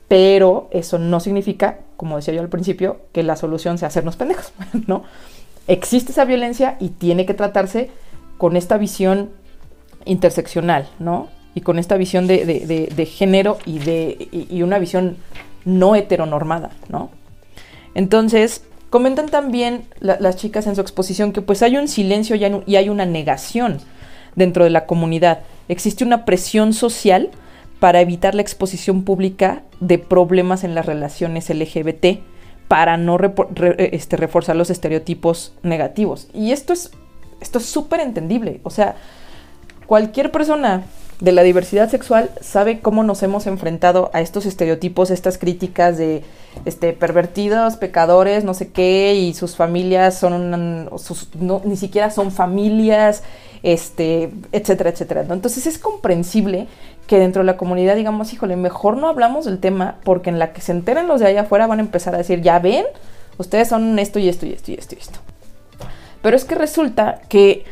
[0.07, 4.53] Pero eso no significa, como decía yo al principio, que la solución sea hacernos pendejos,
[4.87, 5.03] ¿no?
[5.67, 7.89] Existe esa violencia y tiene que tratarse
[8.37, 9.31] con esta visión
[10.05, 11.27] interseccional, ¿no?
[11.55, 15.17] Y con esta visión de, género y de y una visión
[15.65, 17.09] no heteronormada, ¿no?
[17.95, 22.89] Entonces, Comentan también las chicas en su exposición que pues hay un silencio y hay
[22.89, 23.79] una negación
[24.35, 25.39] dentro de la comunidad.
[25.67, 27.31] Existe una presión social
[27.79, 32.19] para evitar la exposición pública de problemas en las relaciones LGBT
[32.67, 33.17] para no
[33.77, 36.27] este, reforzar los estereotipos negativos.
[36.33, 36.91] Y esto es
[37.39, 38.59] esto es súper entendible.
[38.63, 38.95] O sea,
[39.85, 40.83] cualquier persona
[41.19, 46.23] de la diversidad sexual sabe cómo nos hemos enfrentado a estos estereotipos, estas críticas de
[46.65, 50.89] este, pervertidos, pecadores, no sé qué, y sus familias son,
[51.63, 53.23] ni siquiera son familias,
[53.63, 55.25] este, etcétera, etcétera.
[55.27, 56.67] Entonces es comprensible
[57.07, 60.53] que dentro de la comunidad digamos, híjole, mejor no hablamos del tema porque en la
[60.53, 62.85] que se enteren los de allá afuera van a empezar a decir, ya ven,
[63.37, 65.19] ustedes son esto y esto y esto y esto y esto.
[66.21, 67.65] Pero es que resulta que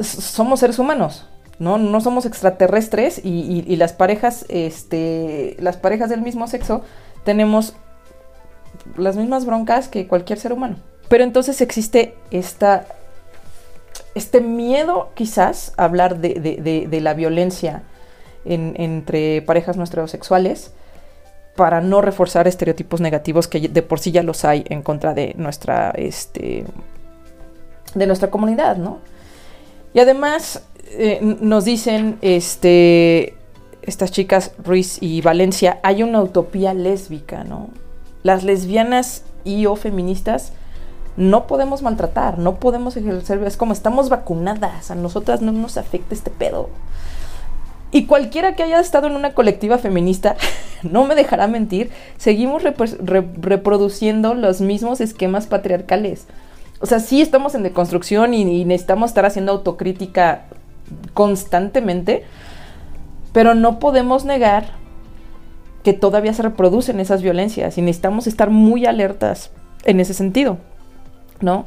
[0.00, 1.26] somos seres humanos,
[1.58, 1.78] ¿no?
[1.78, 6.82] No somos extraterrestres y, las parejas, este, las parejas del mismo sexo
[7.24, 7.74] tenemos
[8.96, 10.76] las mismas broncas que cualquier ser humano.
[11.08, 12.86] Pero entonces existe esta,
[14.14, 17.82] este miedo quizás a hablar de, la violencia
[18.44, 20.72] entre parejas no heterosexuales
[21.56, 25.34] para no reforzar estereotipos negativos que de por sí ya los hay en contra de
[25.36, 26.64] nuestra, este,
[27.94, 28.98] de nuestra comunidad, ¿no?
[29.92, 33.34] Y además eh, nos dicen este,
[33.82, 37.68] estas chicas Ruiz y Valencia, hay una utopía lésbica, ¿no?
[38.22, 40.52] Las lesbianas y o feministas
[41.16, 46.14] no podemos maltratar, no podemos ejercer, es como estamos vacunadas, a nosotras no nos afecta
[46.14, 46.70] este pedo.
[47.92, 50.36] Y cualquiera que haya estado en una colectiva feminista,
[50.82, 56.26] no me dejará mentir, seguimos reproduciendo los mismos esquemas patriarcales.
[56.80, 60.44] O sea, sí estamos en deconstrucción y, necesitamos estar haciendo autocrítica
[61.14, 62.24] constantemente,
[63.32, 64.78] pero no podemos negar
[65.84, 69.50] que todavía se reproducen esas violencias y necesitamos estar muy alertas
[69.84, 70.58] en ese sentido,
[71.40, 71.66] ¿no?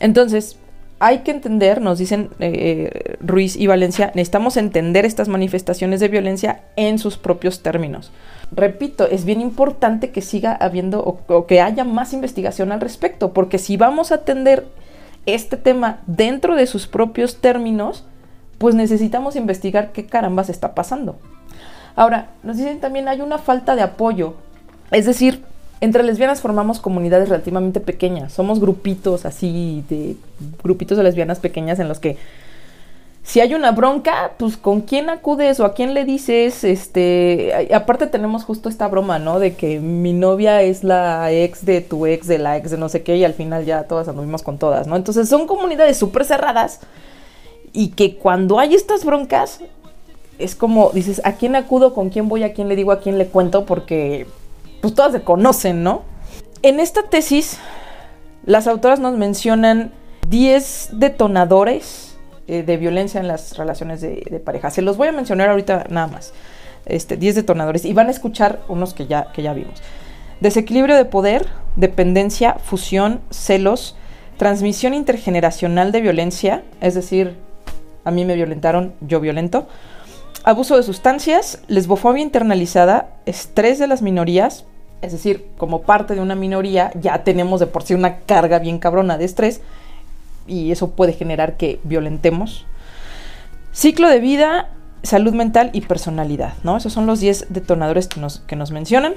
[0.00, 0.58] Entonces,
[1.00, 6.62] hay que entender, nos dicen eh, Ruiz y Valencia, necesitamos entender estas manifestaciones de violencia
[6.76, 8.10] en sus propios términos.
[8.50, 13.58] Repito, es bien importante que siga habiendo o, que haya más investigación al respecto, porque
[13.58, 14.66] si vamos a atender
[15.26, 18.04] este tema dentro de sus propios términos,
[18.56, 21.16] pues necesitamos investigar qué carambas está pasando.
[21.94, 24.34] Ahora, nos dicen también hay una falta de apoyo,
[24.90, 25.44] es decir,
[25.80, 28.32] entre lesbianas formamos comunidades relativamente pequeñas.
[28.32, 30.16] Somos grupitos así de
[30.62, 32.16] grupitos de lesbianas pequeñas en los que
[33.28, 38.06] si hay una bronca, pues con quién acudes o a quién le dices, este, aparte
[38.06, 39.38] tenemos justo esta broma, ¿no?
[39.38, 42.88] De que mi novia es la ex de tu ex, de la ex de no
[42.88, 44.96] sé qué, y al final ya todas anduvimos con todas, ¿no?
[44.96, 46.80] Entonces son comunidades súper cerradas
[47.74, 49.60] y que cuando hay estas broncas,
[50.38, 51.92] es como dices, ¿a quién acudo?
[51.92, 52.44] ¿Con quién voy?
[52.44, 52.92] ¿A quién le digo?
[52.92, 53.66] ¿A quién le cuento?
[53.66, 54.26] Porque
[54.80, 56.02] pues todas se conocen, ¿no?
[56.62, 57.58] En esta tesis,
[58.44, 59.92] las autoras nos mencionan
[60.28, 64.70] 10 detonadores eh, de violencia en las relaciones de, pareja.
[64.70, 66.32] Se los voy a mencionar ahorita nada más.
[66.86, 67.84] Este, 10 detonadores.
[67.84, 69.82] Y van a escuchar unos que ya, que ya vimos.
[70.40, 73.96] Desequilibrio de poder, dependencia, fusión, celos,
[74.36, 77.34] transmisión intergeneracional de violencia, es decir,
[78.04, 79.66] a mí me violentaron, yo violento,
[80.48, 84.64] abuso de sustancias, lesbofobia internalizada, estrés de las minorías,
[85.02, 88.78] es decir, como parte de una minoría ya tenemos de por sí una carga bien
[88.78, 89.60] cabrona de estrés
[90.46, 92.64] y eso puede generar que violentemos.
[93.72, 94.70] Ciclo de vida,
[95.02, 96.78] salud mental y personalidad, ¿no?
[96.78, 99.16] Esos son los 10 detonadores que nos, que nos mencionan.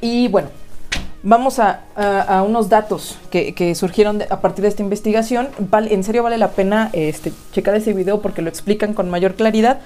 [0.00, 0.48] Y bueno,
[1.24, 1.84] Vamos a,
[2.46, 5.48] unos datos que, surgieron a partir de esta investigación.
[5.72, 9.78] en serio vale la pena este, checar ese video porque lo explican con mayor claridad.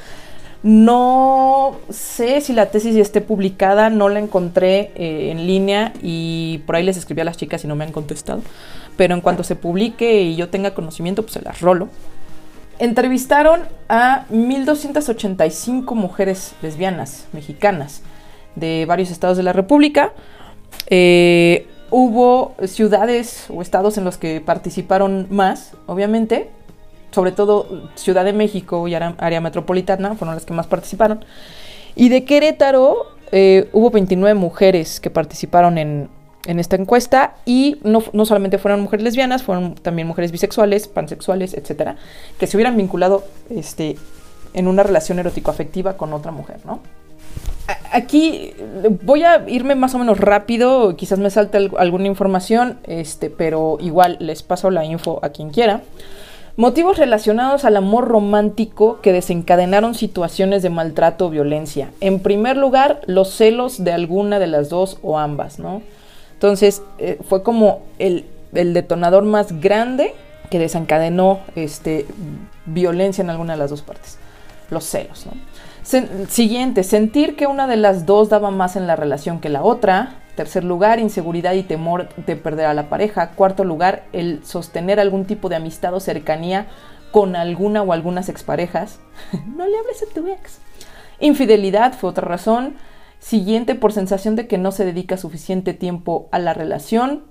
[0.62, 6.76] No sé si la tesis esté publicada, no la encontré eh, en línea y por
[6.76, 8.42] ahí les escribí a las chicas y no me han contestado.
[8.96, 11.88] Pero en cuanto se publique y yo tenga conocimiento, pues se las rolo.
[12.78, 18.02] Entrevistaron a 1.285 mujeres lesbianas mexicanas
[18.54, 20.12] de varios estados de la República.
[20.88, 26.50] Eh, hubo ciudades o estados en los que participaron más, obviamente,
[27.10, 31.24] sobre todo Ciudad de México y área, metropolitana fueron las que más participaron.
[31.94, 36.10] Y de Querétaro eh, hubo 29 mujeres que participaron en,
[36.46, 41.96] esta encuesta y no, no, solamente fueron mujeres lesbianas, fueron también mujeres bisexuales, pansexuales, etcétera,
[42.38, 43.96] que se hubieran vinculado este,
[44.52, 46.80] en una relación erótico-afectiva con otra mujer, ¿no?
[47.92, 48.52] Aquí
[49.02, 54.16] voy a irme más o menos rápido, quizás me salte alguna información, este, pero igual
[54.20, 55.82] les paso la info a quien quiera.
[56.56, 61.90] Motivos relacionados al amor romántico que desencadenaron situaciones de maltrato o violencia.
[62.00, 65.82] En primer lugar, los celos de alguna de las dos o ambas, ¿no?
[66.32, 68.24] Entonces, eh, fue como el,
[68.54, 70.14] el, detonador más grande
[70.50, 72.06] que desencadenó este,
[72.64, 74.18] violencia en alguna de las dos partes.
[74.70, 75.32] Los celos, ¿no?
[76.28, 80.22] Siguiente, sentir que una de las dos daba más en la relación que la otra.
[80.34, 83.30] Tercer lugar, inseguridad y temor de perder a la pareja.
[83.30, 86.66] Cuarto lugar, el sostener algún tipo de amistad o cercanía
[87.10, 88.98] con alguna o algunas exparejas.
[89.56, 90.58] no le hables a tu ex.
[91.20, 92.74] Infidelidad fue otra razón.
[93.18, 97.24] Siguiente, por sensación de que no se dedica suficiente tiempo a la relación.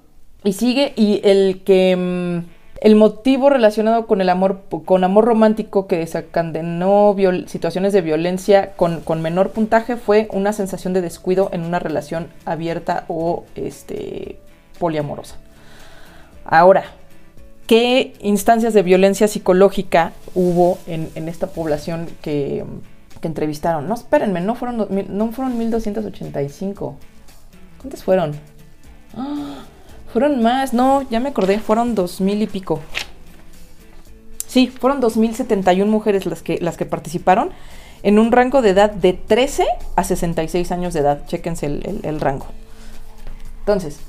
[0.44, 1.96] Y sigue, y el que...
[1.96, 7.16] Mm, el motivo relacionado con el amor, con amor romántico que desencadenó
[7.48, 13.06] situaciones de violencia con, menor puntaje fue una sensación de descuido en una relación abierta
[13.08, 14.40] o este,
[14.78, 15.38] poliamorosa.
[16.44, 16.84] Ahora,
[17.66, 22.66] ¿qué instancias de violencia psicológica hubo en, esta población que,
[23.22, 23.88] entrevistaron?
[23.88, 26.96] No, espérenme, no fueron, no fueron 1285.
[27.80, 28.34] ¿Cuántas fueron?
[29.18, 29.64] ¡Ah!
[30.16, 32.80] Fueron más, no, ya me acordé, fueron dos mil y pico.
[34.48, 37.50] Sí, fueron 2071 mujeres las que, las que participaron
[38.02, 39.66] en un rango de edad de 13
[39.98, 41.26] a 66 años de edad.
[41.28, 42.46] Chéquense el, rango.
[43.60, 44.00] Entonces,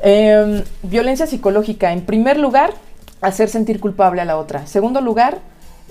[0.00, 1.92] em, violencia psicológica.
[1.92, 2.72] En primer lugar,
[3.20, 4.66] hacer sentir culpable a la otra.
[4.66, 5.38] Segundo lugar,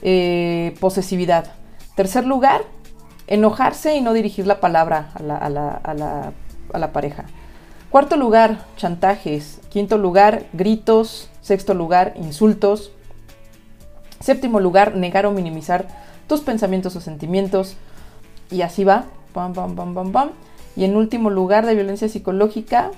[0.01, 1.53] eh, posesividad.
[1.95, 2.63] Tercer lugar,
[3.27, 6.33] enojarse y no dirigir la palabra a la, a la, a la,
[6.73, 7.27] a la pareja.
[7.93, 9.61] Cuarto lugar, chantajes.
[9.69, 11.29] Quinto lugar, gritos.
[11.41, 12.91] Sexto lugar, insultos.
[14.19, 15.85] Séptimo lugar, negar o minimizar
[16.25, 17.75] tus pensamientos o sentimientos.
[18.49, 19.05] Y así va.
[19.31, 20.31] Pam, pam, pam, pam, pam.
[20.75, 22.89] Y en último lugar de violencia psicológica,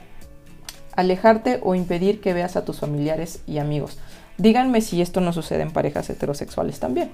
[0.96, 3.98] alejarte o impedir que veas a tus familiares y amigos.
[4.38, 7.12] Díganme si esto no sucede en parejas heterosexuales también.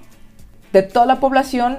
[0.72, 1.78] De toda la población,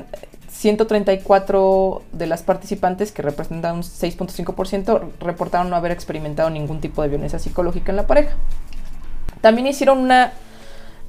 [0.53, 7.09] 134 de las participantes, que representan un 6.5%, reportaron no haber experimentado ningún tipo de
[7.09, 8.35] violencia psicológica en la pareja.
[9.41, 10.33] También hicieron una,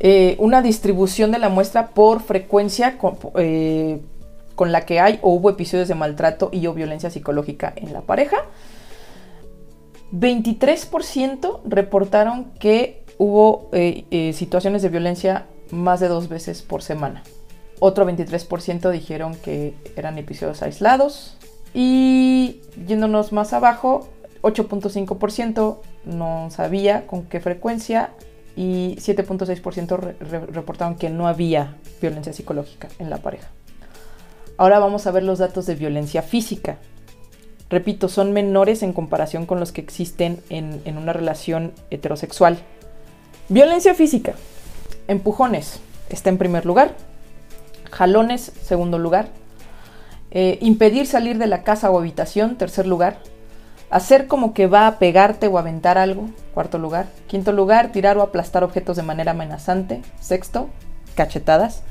[0.01, 4.01] eh, una distribución de la muestra por frecuencia con, eh,
[4.55, 8.01] con la que hay o hubo episodios de maltrato y o violencia psicológica en la
[8.01, 8.39] pareja.
[10.11, 17.23] 23% reportaron que hubo eh, situaciones de violencia más de dos veces por semana.
[17.81, 21.37] Otro 23% dijeron que eran episodios aislados.
[21.75, 24.09] Y yéndonos más abajo,
[24.43, 28.11] 8.5% no sabía con qué frecuencia
[28.57, 30.17] y 7.6%
[30.53, 33.49] reportaron que no había violencia psicológica en la pareja.
[34.57, 36.79] Ahora vamos a ver los datos de violencia física.
[37.71, 42.59] Repito, son menores en comparación con los que existen en, una relación heterosexual.
[43.49, 44.35] Violencia física.
[45.09, 46.95] Empujones está en primer lugar.
[47.95, 49.29] Jalones, segundo lugar.
[50.33, 53.19] Eh, impedir salir de la casa o habitación, tercer lugar.
[53.89, 57.07] Hacer como que va a pegarte o aventar algo, cuarto lugar.
[57.29, 60.03] Quinto lugar, tirar o aplastar objetos de manera amenazante.
[60.21, 60.71] Sexto,
[61.15, 61.85] cachetadas.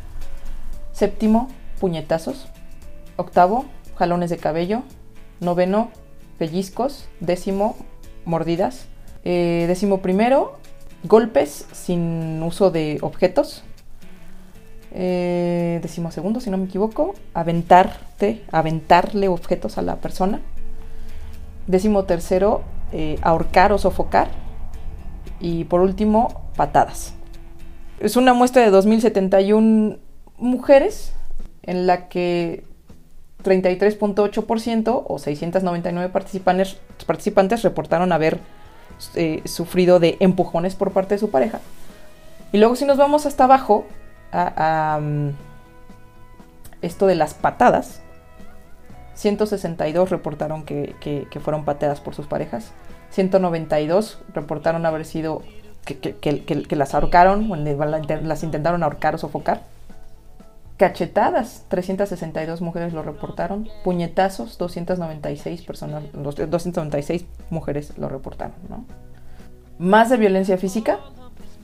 [0.92, 1.48] Séptimo,
[1.80, 2.48] puñetazos.
[3.16, 3.64] Octavo,
[3.96, 4.84] jalones de cabello.
[5.40, 5.90] Noveno,
[6.38, 7.08] pellizcos.
[7.22, 7.78] Décimo,
[8.26, 8.88] mordidas.
[9.24, 10.58] Eh, décimo primero,
[11.06, 13.64] golpes sin uso de objetos.
[14.96, 20.40] Eh, décimo segundo, si no me equivoco, aventarte, aventarle objetos a la persona.
[21.66, 24.30] Décimo tercero, eh, ahorcar o sofocar.
[25.40, 27.16] Y por último, patadas.
[28.00, 29.98] Es una muestra de 2071
[30.38, 31.14] mujeres
[31.64, 32.64] en la que
[33.44, 38.40] 33.8% o 699 participantes, participantes reportaron haber
[39.16, 41.60] eh, sufrido de empujones por parte de su pareja.
[42.52, 43.86] Y luego si nos vamos hasta abajo
[44.34, 45.30] mm,
[46.82, 48.02] esto de las patadas,
[49.16, 52.72] 162 reportaron que, fueron pateadas por sus parejas,
[53.12, 55.44] 192 reportaron haber sido
[55.86, 59.62] que, que las ahorcaron o las intentaron ahorcar o sofocar.
[60.78, 63.70] Cachetadas, 362 mujeres lo reportaron.
[63.84, 68.56] Puñetazos, 296 personas, 296 mujeres lo reportaron,
[69.78, 71.00] Más de violencia física,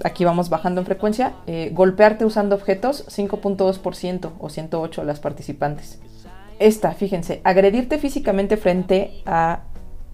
[0.04, 1.34] aquí vamos bajando en frecuencia.
[1.48, 6.00] Eh, golpearte usando objetos, 5.2% o 108 las participantes.
[6.60, 9.62] Esta, fíjense, agredirte físicamente frente a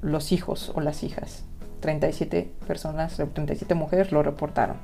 [0.01, 1.43] los hijos o las hijas.
[1.79, 4.77] 37 personas, 37 mujeres lo reportaron.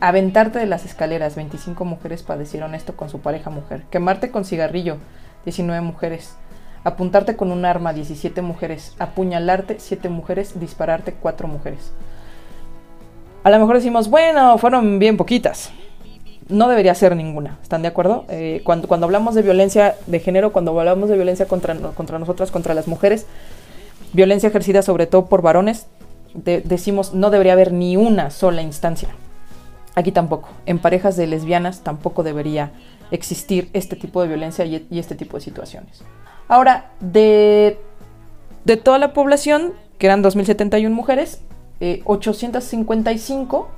[0.00, 3.84] Aventarte de las escaleras, 25 mujeres padecieron esto con su pareja mujer.
[3.90, 4.98] Quemarte con cigarrillo,
[5.44, 6.36] 19 mujeres.
[6.82, 8.94] Apuntarte con un arma, 17 mujeres.
[8.98, 10.60] Apuñalarte, 7 mujeres.
[10.60, 11.92] Dispararte, 4 mujeres.
[13.44, 15.70] A lo mejor decimos, bueno, fueron bien poquitas.
[16.48, 18.24] No debería ser ninguna, ¿están de acuerdo?
[18.30, 22.50] Eh, cuando, cuando hablamos de violencia de género, cuando hablamos de violencia contra, contra nosotras,
[22.50, 23.26] contra las mujeres,
[24.14, 25.86] violencia ejercida sobre todo por varones,
[26.34, 29.10] decimos no debería haber ni una sola instancia.
[29.94, 30.48] Aquí tampoco.
[30.64, 32.72] En parejas de lesbianas tampoco debería
[33.10, 36.02] existir este tipo de violencia y, este tipo de situaciones.
[36.48, 37.78] Ahora, de,
[38.64, 41.42] de, toda la población, que eran 2.071 mujeres,
[42.04, 43.68] 855,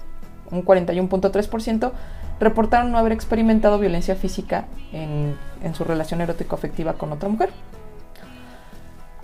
[0.51, 1.93] eh, un 41.3%,
[2.41, 7.51] reportaron no haber experimentado violencia física en, en su relación erótico-afectiva con otra mujer.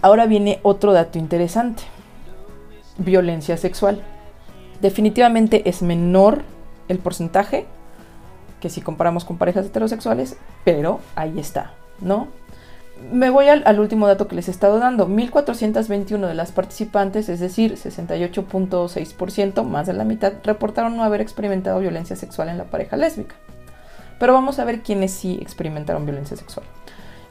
[0.01, 1.85] Ahora viene otro dato interesante.
[2.99, 4.03] Violencia sexual.
[4.81, 6.43] Definitivamente es menor
[6.89, 7.67] el porcentaje
[8.61, 12.29] que si comparamos con parejas heterosexuales, pero ahí está, ¿no?
[13.11, 15.09] Me voy al, último dato que les he estado dando.
[15.09, 21.81] 1.421 de las participantes, es decir, 68.6%, más de la mitad, reportaron no haber experimentado
[21.81, 23.35] violencia sexual en la pareja lésbica.
[24.19, 26.65] Pero vamos a ver quiénes sí experimentaron violencia sexual.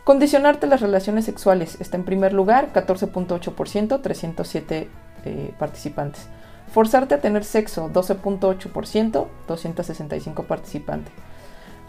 [0.04, 4.90] Condicionarte las relaciones sexuales está en primer lugar, 14.8%, 307
[5.26, 6.28] eh, participantes.
[6.72, 11.14] Forzarte a tener sexo, 12.8%, 265 participantes.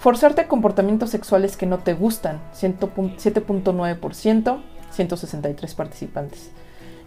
[0.02, 6.50] Forzarte a comportamientos sexuales que no te gustan, 7.9%, 163 participantes.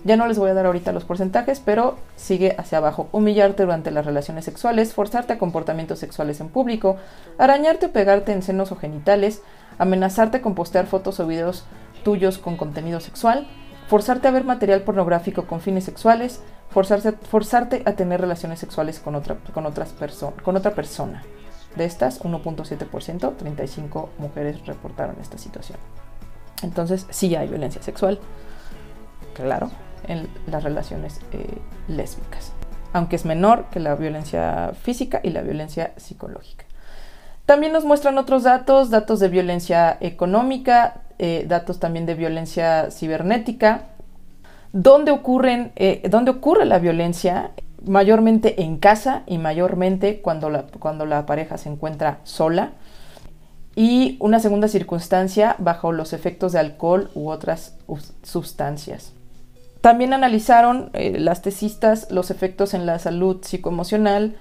[0.05, 3.09] Ya no les voy a dar ahorita los porcentajes, pero sigue hacia abajo.
[3.11, 6.95] Humillarte durante las relaciones sexuales, forzarte a comportamientos sexuales en público,
[7.37, 9.41] arañarte o pegarte en senos o genitales,
[9.77, 11.65] amenazarte con postear fotos o videos
[12.05, 13.45] tuyos con contenido sexual,
[13.89, 16.39] forzarte a ver material pornográfico con fines sexuales,
[16.69, 19.93] forzarte a tener relaciones sexuales con otra, con otras
[20.45, 21.23] con otra persona.
[21.75, 25.77] De estas, 1.7%, 35 mujeres reportaron esta situación.
[26.63, 28.19] Entonces, sí hay violencia sexual,
[29.33, 29.71] claro,
[30.07, 31.57] en las relaciones eh,
[31.87, 32.53] lésbicas,
[32.93, 36.65] aunque es menor que la violencia física y la violencia psicológica.
[37.45, 43.89] También nos muestran otros datos, datos de violencia económica, eh, datos también de violencia cibernética,
[44.77, 47.51] ¿Dónde, ocurren, eh, ¿Dónde ocurre la violencia?
[47.85, 52.71] Mayormente en casa y mayormente cuando la, cuando la pareja se encuentra sola.
[53.75, 57.75] Y una segunda circunstancia bajo los efectos de alcohol u otras
[58.23, 59.11] sustancias.
[59.81, 64.35] También analizaron eh, las tesistas los efectos en la salud psicoemocional,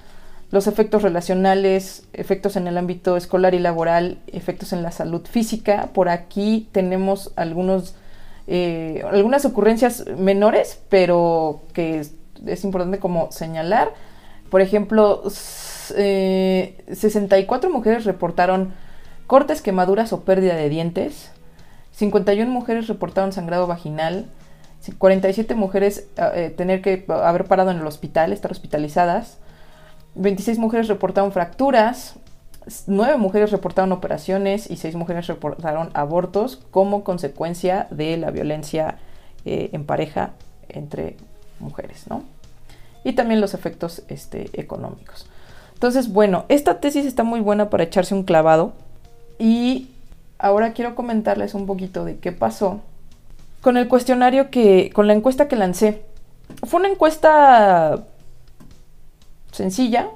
[0.51, 5.90] los efectos relacionales, efectos en el ámbito escolar y laboral, efectos en la salud física.
[5.92, 7.95] Por aquí tenemos algunos
[8.47, 12.07] eh, algunas ocurrencias menores, pero que
[12.47, 13.92] es, importante como señalar.
[14.51, 15.97] Por ejemplo, 64
[17.68, 18.72] eh, mujeres reportaron
[19.26, 21.30] cortes, quemaduras o pérdida de dientes.
[21.92, 24.26] 51 mujeres reportaron sangrado vaginal.
[24.99, 29.38] 47 mujeres eh, tener que haber parado en el hospital, estar hospitalizadas.
[30.14, 32.16] 26 mujeres reportaron fracturas,
[32.86, 38.99] nueve mujeres reportaron operaciones y seis mujeres reportaron abortos como consecuencia de la violencia
[39.45, 40.32] eh, en pareja
[40.68, 41.16] entre
[41.61, 42.22] mujeres, ¿no?
[43.05, 45.26] Y también los efectos este, económicos.
[45.74, 48.72] Entonces, bueno, esta tesis está muy buena para echarse un clavado
[49.38, 49.90] y
[50.38, 52.80] ahora quiero comentarles un poquito de qué pasó
[53.61, 56.02] con el cuestionario que, con la encuesta que lancé.
[56.64, 58.05] Fue una encuesta
[59.52, 60.09] sencilla,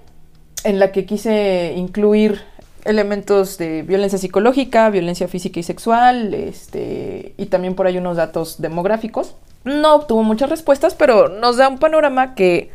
[0.65, 2.43] en la que quise incluir
[2.85, 8.61] elementos de violencia psicológica, violencia física y sexual, este, y también por ahí unos datos
[8.61, 9.35] demográficos.
[9.65, 12.71] No obtuvo muchas respuestas, pero nos da un panorama que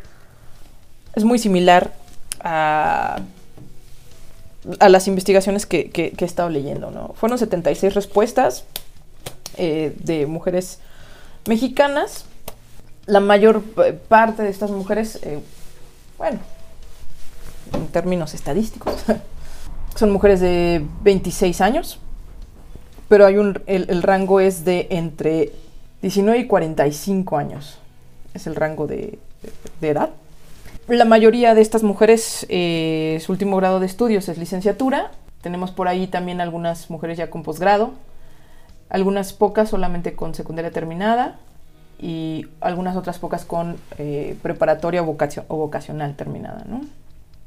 [1.14, 1.92] es muy similar
[2.40, 3.20] a,
[4.78, 6.90] a las investigaciones que, he estado leyendo.
[6.90, 7.14] ¿no?
[7.14, 8.64] Fueron 76 respuestas
[9.56, 10.78] eh, de mujeres
[11.46, 12.24] mexicanas.
[13.06, 13.62] La mayor
[14.08, 15.40] parte de estas mujeres, eh,
[16.16, 16.38] bueno,
[17.72, 18.94] en términos estadísticos.
[19.96, 22.00] Son mujeres de 26 años,
[23.08, 25.52] pero hay un, el, rango es de entre
[26.02, 27.78] 19 y 45 años.
[28.32, 29.18] Es el rango de,
[29.80, 30.10] edad.
[30.88, 35.12] La mayoría de estas mujeres, eh, su último grado de estudios es licenciatura.
[35.40, 37.92] Tenemos por ahí también algunas mujeres ya con posgrado,
[38.90, 41.38] algunas pocas solamente con secundaria terminada
[41.98, 46.66] y algunas otras pocas con eh, preparatoria o, vocacional terminada.
[46.68, 46.82] ¿no?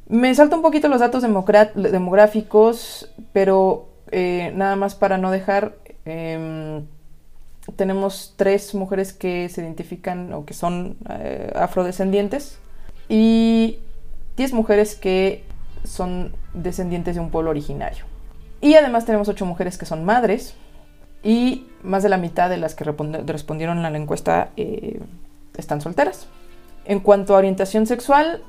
[0.08, 5.76] Me salto un poquito los datos demográficos, pero eh, nada más para no dejar,
[6.06, 6.88] em,
[7.76, 10.98] tenemos tres mujeres que se identifican o que son
[11.54, 12.58] afrodescendientes
[13.10, 13.80] y
[14.36, 15.44] diez mujeres que
[15.84, 18.06] son descendientes de un pueblo originario.
[18.62, 20.56] Y además tenemos ocho mujeres que son madres
[21.24, 25.00] y más de la mitad de las que respondieron a la encuesta eh,
[25.58, 26.28] están solteras.
[26.86, 28.42] En cuanto a orientación sexual,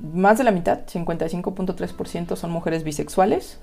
[0.00, 3.58] más de la mitad, 55.3% son mujeres bisexuales,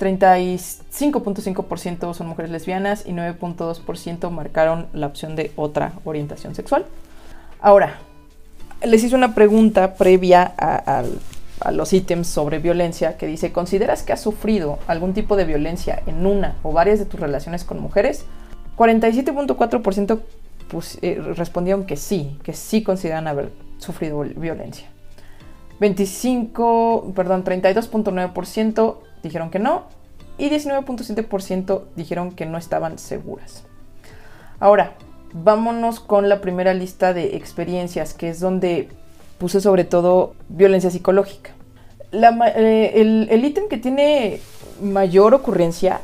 [0.00, 6.86] 35.5% son mujeres lesbianas y 9.2% marcaron la opción de otra orientación sexual.
[7.60, 7.98] Ahora,
[8.86, 11.04] les hice una pregunta previa a,
[11.70, 16.26] los ítems sobre violencia que dice, ¿consideras que has sufrido algún tipo de violencia en
[16.26, 18.26] una o varias de tus relaciones con mujeres?
[18.76, 20.20] 47.4%
[20.68, 24.88] pues, eh, respondieron que sí, que sí consideran haber sufrido violencia.
[25.80, 29.84] 25, perdón, 32.9% dijeron que no
[30.36, 33.64] y 19.7% dijeron que no estaban seguras.
[34.60, 34.94] Ahora,
[35.34, 38.88] vámonos con la primera lista de experiencias, que es donde
[39.36, 41.50] puse sobre todo violencia psicológica.
[42.12, 44.40] Eh, el ítem que tiene
[44.80, 46.00] mayor ocurrencia,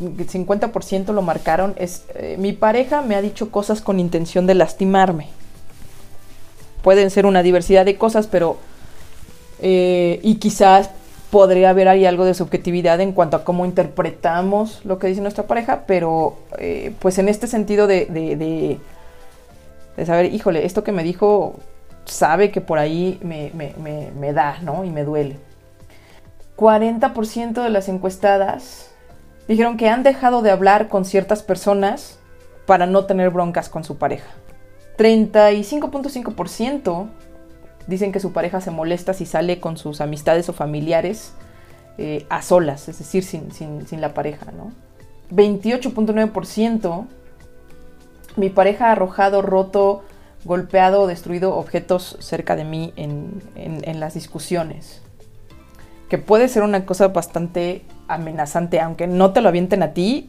[0.00, 5.28] 50% lo marcaron, es eh, mi pareja me ha dicho cosas con intención de lastimarme
[6.84, 8.58] pueden ser una diversidad de cosas, pero
[9.60, 10.90] eh, y quizás
[11.34, 15.48] podría haber ahí algo de subjetividad en cuanto a cómo interpretamos lo que dice nuestra
[15.48, 18.78] pareja, pero eh, pues en este sentido de, de,
[19.96, 21.56] de, saber, híjole, esto que me dijo
[22.04, 24.84] sabe que por ahí me, me, me, me da, ¿no?
[24.84, 25.36] Y me duele.
[26.56, 28.90] 40% de las encuestadas
[29.48, 32.20] dijeron que han dejado de hablar con ciertas personas
[32.64, 34.30] para no tener broncas con su pareja.
[34.98, 37.08] 35.5%
[37.86, 41.34] dicen que su pareja se molesta si sale con sus amistades o familiares
[41.98, 44.72] eh, a solas, es decir, sin, la pareja, ¿no?
[45.30, 47.06] 28.9%
[48.36, 50.02] mi pareja ha arrojado, roto,
[50.44, 55.02] golpeado o destruido objetos cerca de mí en, las discusiones.
[56.08, 60.28] que puede ser una cosa bastante amenazante, aunque no te lo avienten a ti,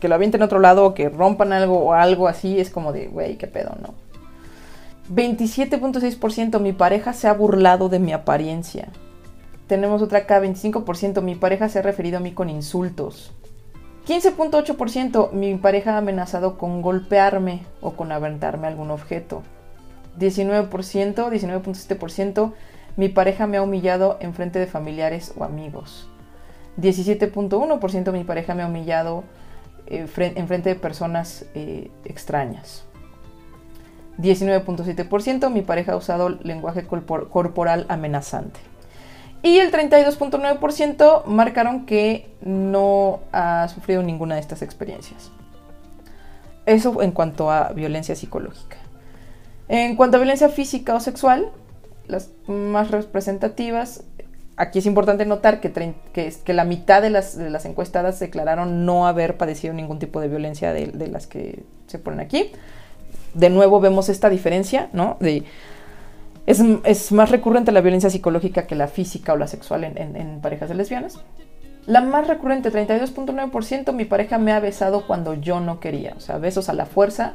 [0.00, 3.08] que lo avienten a otro lado que rompan algo o algo así, es como de,
[3.08, 3.94] güey, qué pedo, ¿no?
[5.10, 8.88] 27.6% mi pareja se ha burlado de mi apariencia.
[9.66, 13.32] Tenemos otra acá, 25% mi pareja se ha referido a mí con insultos.
[14.06, 19.42] 15.8% mi pareja ha amenazado con golpearme o con aventarme algún objeto.
[20.18, 22.52] 19%, 19.7%
[22.96, 26.08] mi pareja me ha humillado en frente de familiares o amigos.
[26.78, 29.24] 17.1% mi pareja me ha humillado
[29.86, 32.87] eh, en frente de personas eh, extrañas.
[34.18, 38.60] 19.7% mi pareja ha usado lenguaje corporal amenazante.
[39.42, 45.30] Y el 32.9% marcaron que no ha sufrido ninguna de estas experiencias.
[46.66, 48.76] Eso en cuanto a violencia psicológica.
[49.68, 51.50] En cuanto a violencia física o sexual,
[52.08, 54.04] las más representativas,
[54.56, 59.72] aquí es importante notar que, que, la mitad de las, encuestadas declararon no haber padecido
[59.72, 62.50] ningún tipo de violencia de, las que se ponen aquí.
[63.34, 65.18] De nuevo vemos esta diferencia, ¿no?
[66.46, 70.74] Es, más recurrente la violencia psicológica que la física o la sexual en, parejas de
[70.76, 71.20] lesbianas.
[71.84, 76.38] La más recurrente, 32.9%, mi pareja me ha besado cuando yo no quería, o sea,
[76.38, 77.34] besos a la fuerza.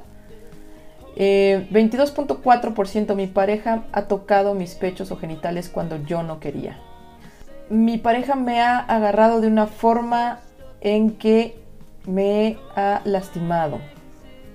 [1.16, 6.80] 22.4% eh, mi pareja ha tocado mis pechos o genitales cuando yo no quería.
[7.70, 10.40] Mi pareja me ha agarrado de una forma
[10.82, 11.60] en que
[12.08, 13.80] me ha lastimado.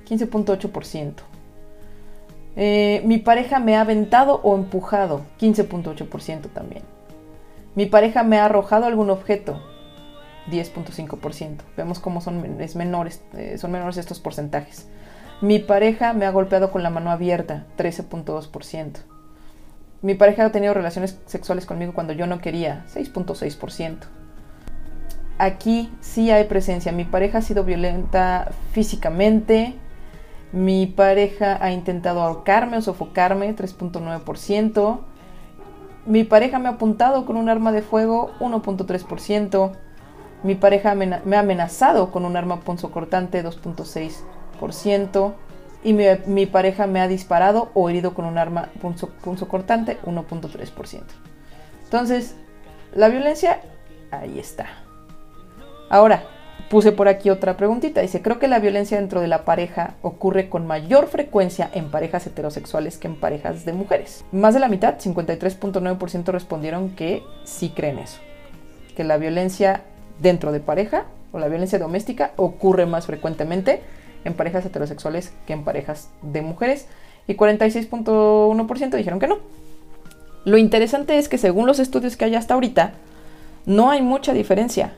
[0.08, 1.27] 15.8%.
[2.60, 6.82] Eh, mi pareja me ha aventado o empujado, 15.8% también.
[7.76, 9.62] Mi pareja me ha arrojado algún objeto,
[10.50, 11.58] 10.5%.
[11.76, 14.88] Vemos cómo son, menores, eh, son menores estos porcentajes.
[15.40, 19.02] Mi pareja me ha golpeado con la mano abierta, 13.2%.
[20.02, 23.98] Mi pareja ha tenido relaciones sexuales conmigo cuando yo no quería, 6.6%.
[25.38, 26.90] Aquí sí hay presencia.
[26.90, 29.76] Mi pareja ha sido violenta físicamente,
[30.52, 35.00] mi pareja ha intentado ahorcarme o sofocarme, 3.9%.
[36.06, 39.72] Mi pareja me ha apuntado con un arma de fuego, 1.3%.
[40.42, 45.34] Mi pareja me ha amenazado con un arma punzocortante, 2.6%.
[45.84, 48.70] Y mi, pareja me ha disparado o herido con un arma
[49.22, 51.02] punzocortante, 1.3%.
[51.84, 52.34] Entonces,
[52.94, 53.60] la violencia,
[54.10, 54.66] ahí está.
[55.88, 56.24] Ahora,
[56.68, 58.00] puse por aquí otra preguntita.
[58.00, 62.26] Dice, creo que la violencia dentro de la pareja ocurre con mayor frecuencia en parejas
[62.26, 64.24] heterosexuales que en parejas de mujeres.
[64.32, 68.18] Más de la mitad, 53.9% respondieron que sí creen eso.
[68.96, 69.82] Que la violencia
[70.20, 73.80] dentro de pareja o la violencia doméstica ocurre más frecuentemente
[74.24, 76.86] en parejas heterosexuales que en parejas de mujeres.
[77.26, 79.38] Y 46.1% dijeron que no.
[80.44, 82.92] Lo interesante es que según los estudios que hay hasta ahorita,
[83.66, 84.92] no hay mucha diferencia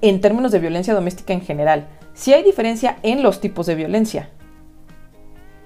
[0.00, 1.88] en términos de violencia doméstica en general.
[2.14, 4.30] Sí hay diferencia en los tipos de violencia,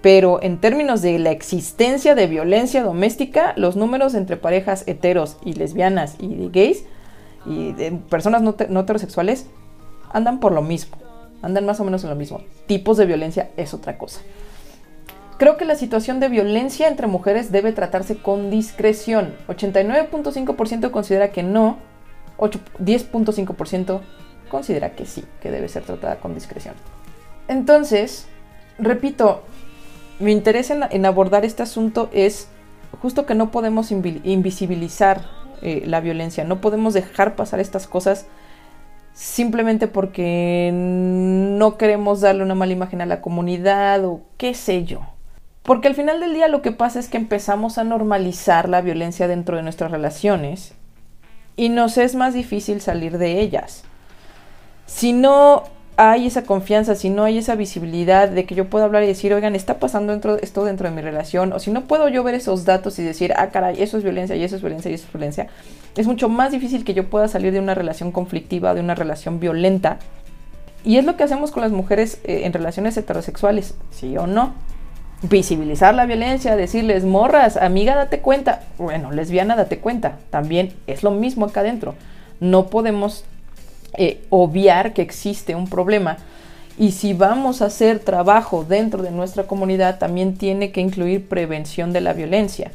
[0.03, 5.53] pero en términos de la existencia de violencia doméstica, los números entre parejas heteros y
[5.55, 6.85] lesbianas y gays
[7.47, 8.51] y de personas no,
[8.81, 9.47] heterosexuales
[10.13, 10.97] andan por lo mismo,
[11.43, 12.41] andan más o menos en lo mismo.
[12.67, 14.21] Tipos de violencia es otra cosa.
[15.39, 19.35] Creo que la situación de violencia entre mujeres debe tratarse con discreción.
[19.49, 21.79] 89.5% considera que no,
[22.49, 24.01] 10.5%
[24.49, 26.75] considera que sí, que debe ser tratada con discreción.
[27.49, 28.27] Entonces,
[28.79, 29.43] repito,
[30.19, 32.49] mi interés en, abordar este asunto es
[33.01, 35.23] justo que no podemos invisibilizar
[35.63, 38.27] eh, la violencia, no podemos dejar pasar estas cosas
[39.13, 45.01] simplemente porque no queremos darle una mala imagen a la comunidad o qué sé yo.
[45.63, 49.29] Porque al final del día lo que pasa es que empezamos a normalizar la violencia
[49.29, 50.75] dentro de nuestras relaciones
[51.61, 53.83] y nos es más difícil salir de ellas.
[54.87, 55.65] Si no
[55.99, 59.35] hay esa confianza, si no hay esa visibilidad de que yo pueda hablar y decir,
[59.35, 62.35] oigan, está pasando dentro, esto dentro de mi relación, o si no puedo yo ver
[62.35, 65.05] esos datos y decir, ah, caray, eso es violencia y eso es violencia y eso
[65.05, 65.49] es violencia,
[65.97, 69.39] es mucho más difícil que yo pueda salir de una relación conflictiva, de una relación
[69.39, 69.99] violenta.
[70.83, 74.55] Y es lo que hacemos con las mujeres eh, en relaciones heterosexuales, sí o no.
[75.23, 78.63] Visibilizar la violencia, decirles, morras, amiga, date cuenta.
[78.79, 80.19] Bueno, lesbiana, date cuenta.
[80.31, 81.95] También es lo mismo acá adentro.
[82.41, 83.25] No podemos
[83.99, 86.17] eh, obviar que existe un problema.
[86.79, 91.93] Y si vamos a hacer trabajo dentro de nuestra comunidad, también tiene que incluir prevención
[91.93, 92.71] de la violencia.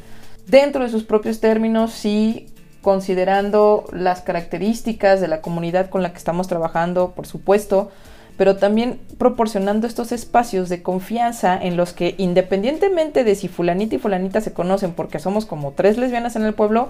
[0.46, 2.46] Dentro de sus propios términos, y
[2.86, 7.90] considerando las características de la comunidad con la que estamos trabajando, por supuesto,
[8.36, 13.98] pero también proporcionando estos espacios de confianza en los que independientemente de si fulanita y
[13.98, 16.88] fulanita se conocen porque somos como tres lesbianas en el pueblo,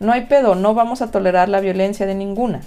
[0.00, 2.62] No hay pedo, no vamos a tolerar la violencia de ninguna.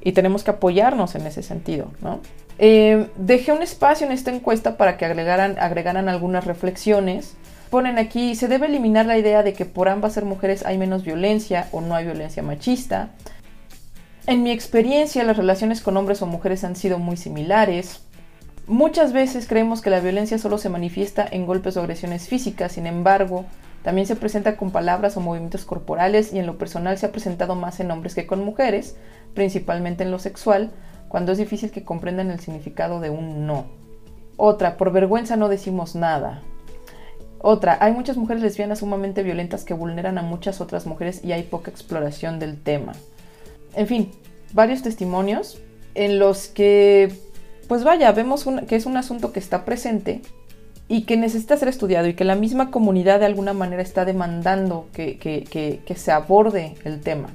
[0.00, 2.18] Y tenemos que apoyarnos en ese sentido, ¿no?
[2.58, 7.34] Eh, dejé un espacio en esta encuesta para que agregaran, agregaran algunas reflexiones.
[7.70, 11.04] Ponen aquí, se debe eliminar la idea de que por ambas ser mujeres hay menos
[11.04, 13.10] violencia o no hay violencia machista.
[14.24, 18.02] En mi experiencia, las relaciones con hombres o mujeres han sido muy similares.
[18.68, 22.86] Muchas veces creemos que la violencia solo se manifiesta en golpes o agresiones físicas, sin
[22.86, 23.44] embargo,
[23.82, 27.56] también se presenta con palabras o movimientos corporales y en lo personal se ha presentado
[27.56, 28.94] más en hombres que con mujeres,
[29.34, 30.70] principalmente en lo sexual,
[31.08, 33.64] cuando es difícil que comprendan el significado de un no.
[34.36, 36.42] Otra, por vergüenza no decimos nada.
[37.40, 41.42] Otra, hay muchas mujeres lesbianas sumamente violentas que vulneran a muchas otras mujeres y hay
[41.42, 42.92] poca exploración del tema.
[43.74, 44.10] En fin,
[44.52, 45.58] varios testimonios
[45.94, 47.12] en los que,
[47.68, 50.22] pues vaya, vemos que es un asunto que está presente
[50.88, 54.88] y que necesita ser estudiado y que la misma comunidad de alguna manera está demandando
[54.92, 57.30] que, se aborde el tema.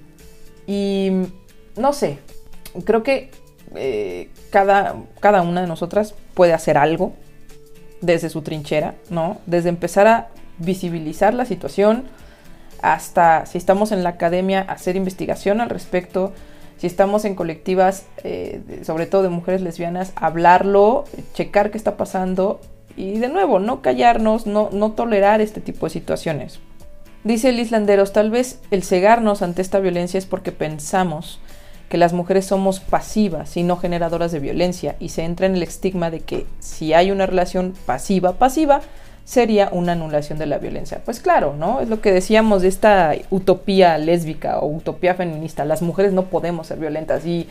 [0.67, 1.11] Y
[1.75, 2.19] no sé,
[2.85, 3.31] creo que
[3.75, 7.13] eh, cada, cada una de nosotras puede hacer algo
[8.01, 9.39] desde su trinchera, ¿no?
[9.45, 10.29] Desde empezar a
[10.59, 12.05] visibilizar la situación
[12.81, 16.33] hasta si estamos en la academia hacer investigación al respecto,
[16.77, 22.61] si estamos en colectivas, eh, sobre todo de mujeres lesbianas, hablarlo, checar qué está pasando
[22.95, 26.59] y de nuevo, no callarnos, no, no tolerar este tipo de situaciones.
[27.23, 31.39] Dice el islanderos, tal vez el cegarnos ante esta violencia es porque pensamos
[31.89, 35.63] que las mujeres somos pasivas y no generadoras de violencia y se entra en el
[35.63, 38.81] estigma de que si hay una relación pasiva-pasiva,
[39.27, 41.01] sería una anulación de la violencia.
[41.03, 41.81] Pues claro, ¿no?
[41.81, 45.65] Es lo que decíamos de esta utopía lésbica o utopía feminista.
[45.65, 47.45] Las mujeres no podemos ser violentas y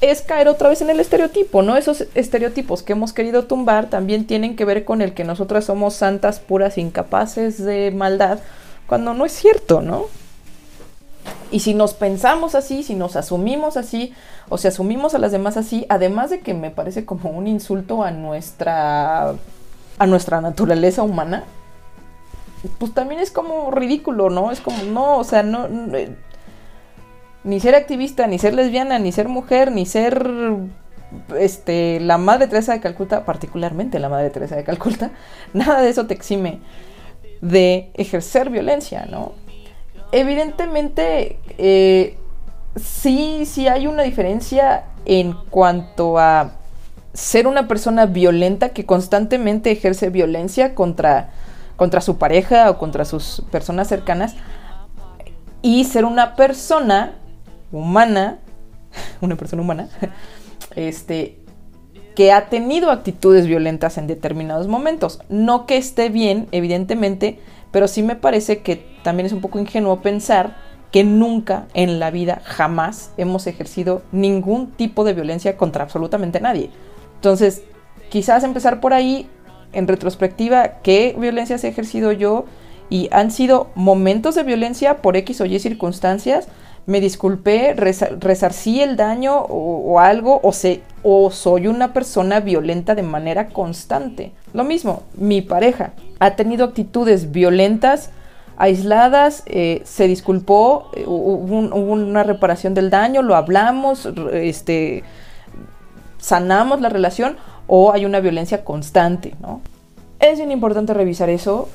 [0.00, 1.76] es caer otra vez en el estereotipo, ¿no?
[1.76, 5.94] Esos estereotipos que hemos querido tumbar también tienen que ver con el que nosotras somos
[5.94, 8.38] santas, puras, incapaces de maldad,
[8.86, 10.04] cuando no es cierto, ¿no?
[11.50, 14.14] Y si nos pensamos así, si nos asumimos así,
[14.48, 18.04] o si asumimos a las demás así, además de que me parece como un insulto
[18.04, 19.34] a nuestra
[20.00, 21.44] a nuestra naturaleza humana,
[22.78, 24.50] pues también es como ridículo, ¿no?
[24.50, 26.16] Es como, no, o sea, no, eh,
[27.44, 30.26] ni ser activista, ni ser lesbiana, ni ser mujer, ni ser
[31.38, 35.10] este la madre Teresa de Calcuta, particularmente la madre Teresa de Calcuta,
[35.52, 36.60] nada de eso te exime
[37.42, 39.34] de ejercer violencia, ¿no?
[40.12, 42.16] evidentemente eh,
[42.74, 46.52] sí, sí hay una diferencia en cuanto a
[47.12, 51.30] ser una persona violenta que constantemente ejerce violencia contra,
[51.76, 54.34] contra su pareja o contra sus personas cercanas
[55.62, 57.14] y ser una persona
[57.72, 58.38] humana,
[59.20, 59.88] una persona humana,
[60.76, 61.38] este,
[62.14, 65.20] que ha tenido actitudes violentas en determinados momentos.
[65.28, 67.40] No que esté bien, evidentemente,
[67.70, 70.56] pero sí me parece que también es un poco ingenuo pensar
[70.90, 76.70] que nunca en la vida, jamás, hemos ejercido ningún tipo de violencia contra absolutamente nadie.
[77.20, 77.64] Entonces,
[78.08, 79.28] quizás empezar por ahí,
[79.74, 82.46] en retrospectiva, ¿qué violencias he ejercido yo?
[82.88, 86.48] Y han sido momentos de violencia por X o Y circunstancias.
[86.86, 90.52] Me disculpé, resarcí el daño o, algo, o,
[91.02, 94.32] o soy una persona violenta de manera constante.
[94.54, 98.10] Lo mismo, mi pareja ha tenido actitudes violentas,
[98.56, 105.04] aisladas, eh, se disculpó, eh, hubo, una reparación del daño, lo hablamos, este,
[106.20, 109.60] sanamos la relación o hay una violencia constante, ¿no?
[110.18, 111.68] Es bien importante revisar eso.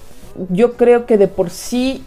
[0.50, 2.04] Yo creo que de por sí,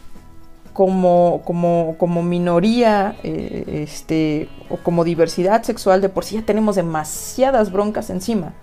[0.72, 6.76] como, como, como minoría eh, este, o como diversidad sexual, de por sí ya tenemos
[6.76, 8.54] demasiadas broncas encima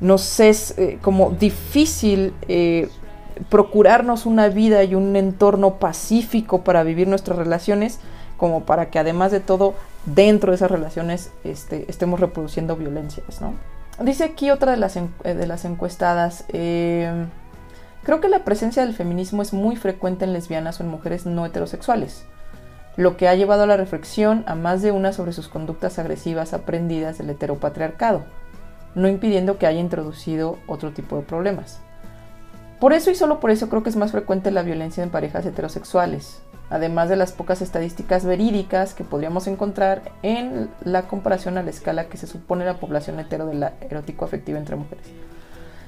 [0.00, 2.88] nos es eh, como difícil eh,
[3.48, 7.98] procurarnos una vida y un entorno pacífico para vivir nuestras relaciones,
[8.36, 9.74] como para que además de todo,
[10.06, 13.40] dentro de esas relaciones este, estemos reproduciendo violencias.
[13.40, 13.54] ¿no?
[14.00, 19.42] Dice aquí otra de las, eh, de las encuestadas, creo que la presencia del feminismo
[19.42, 22.24] es muy frecuente en lesbianas o en mujeres no heterosexuales
[22.96, 26.54] lo que ha llevado a la reflexión a más de una sobre sus conductas agresivas
[26.54, 28.24] aprendidas del heteropatriarcado
[28.96, 31.78] no impidiendo que haya introducido otro tipo de problemas.
[32.80, 35.46] Por eso y solo por eso creo que es más frecuente la violencia en parejas
[35.46, 41.70] heterosexuales, además de las pocas estadísticas verídicas que podríamos encontrar en la comparación a la
[41.70, 45.06] escala que se supone la población hetero de la erótico afectiva entre mujeres.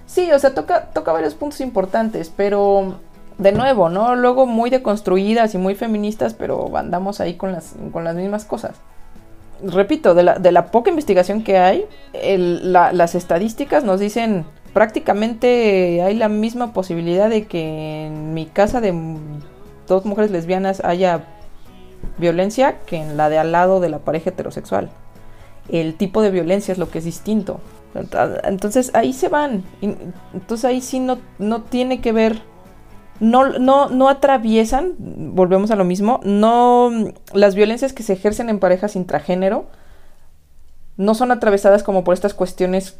[0.07, 2.99] Sí, o sea, toca, toca varios puntos importantes, pero
[3.37, 4.15] de nuevo, ¿no?
[4.15, 8.77] Luego muy deconstruidas y muy feministas, pero andamos ahí con las, con las mismas cosas
[9.63, 16.15] repito, de la, de la poca investigación que hay, las estadísticas nos dicen prácticamente hay
[16.15, 18.93] la misma posibilidad de que en mi casa de
[19.89, 21.25] dos mujeres lesbianas haya
[22.19, 24.91] violencia que en la de al lado de la pareja heterosexual.
[25.69, 27.61] El tipo de violencia es lo que es distinto.
[28.45, 29.65] Entonces ahí se van.
[30.33, 32.43] Entonces ahí sí no, no tiene que ver.
[33.21, 36.89] No, no, no atraviesan, volvemos a lo mismo, no
[37.33, 39.67] las violencias que se ejercen en parejas intragénero
[40.97, 42.97] no son atravesadas como por estas cuestiones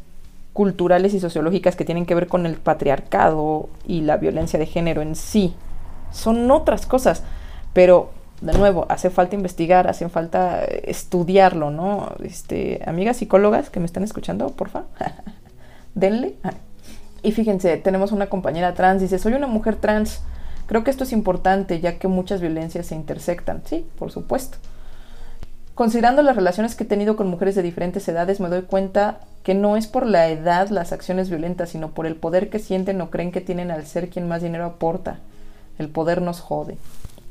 [0.51, 5.01] culturales y sociológicas que tienen que ver con el patriarcado y la violencia de género
[5.01, 5.53] en sí.
[6.11, 7.23] Son otras cosas,
[7.73, 12.13] pero de nuevo, hace falta investigar, hace falta estudiarlo, ¿no?
[12.23, 14.83] Este, amigas psicólogas que me están escuchando, porfa,
[15.95, 16.35] denle.
[17.21, 20.21] Y fíjense, tenemos una compañera trans, dice, soy una mujer trans.
[20.67, 23.61] Creo que esto es importante ya que muchas violencias se intersectan.
[23.65, 24.57] Sí, por supuesto.
[25.75, 29.53] Considerando las relaciones que he tenido con mujeres de diferentes edades, me doy cuenta que
[29.53, 33.09] no es por la edad las acciones violentas, sino por el poder que sienten o
[33.09, 35.19] creen que tienen al ser quien más dinero aporta.
[35.79, 36.77] El poder nos jode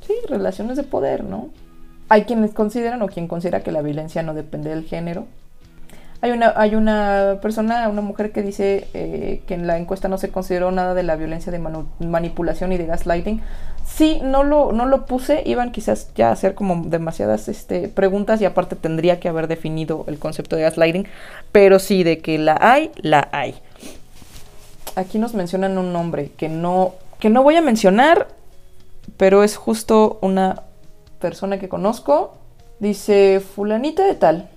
[0.08, 1.50] sí, relaciones de poder, ¿no?
[2.08, 5.26] Hay quienes consideran o quien considera que la violencia no depende del género.
[6.20, 10.18] Hay una, hay una persona, una mujer que dice eh, que en la encuesta no
[10.18, 11.60] se consideró nada de la violencia de
[12.00, 13.40] manipulación y de gaslighting.
[13.86, 18.40] Sí, no lo, no lo puse, iban quizás ya a hacer como demasiadas este, preguntas
[18.40, 21.06] y aparte tendría que haber definido el concepto de gaslighting,
[21.52, 23.54] pero sí, de que la hay, la hay.
[24.96, 28.26] Aquí nos mencionan un nombre que no, que no voy a mencionar,
[29.16, 30.62] pero es justo una
[31.20, 32.34] persona que conozco.
[32.80, 34.48] Dice, fulanita de tal,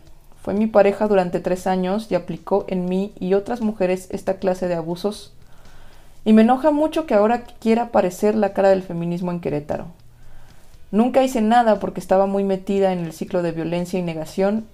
[0.42, 4.68] fue mi pareja durante tres años y aplicó en mí y otras mujeres esta clase
[4.68, 5.34] de abusos.
[6.26, 9.88] Y me enoja mucho que ahora quiera aparecer la cara del feminismo en Querétaro.
[10.92, 14.66] Nunca hice nada porque estaba muy metida en el ciclo de violencia y negación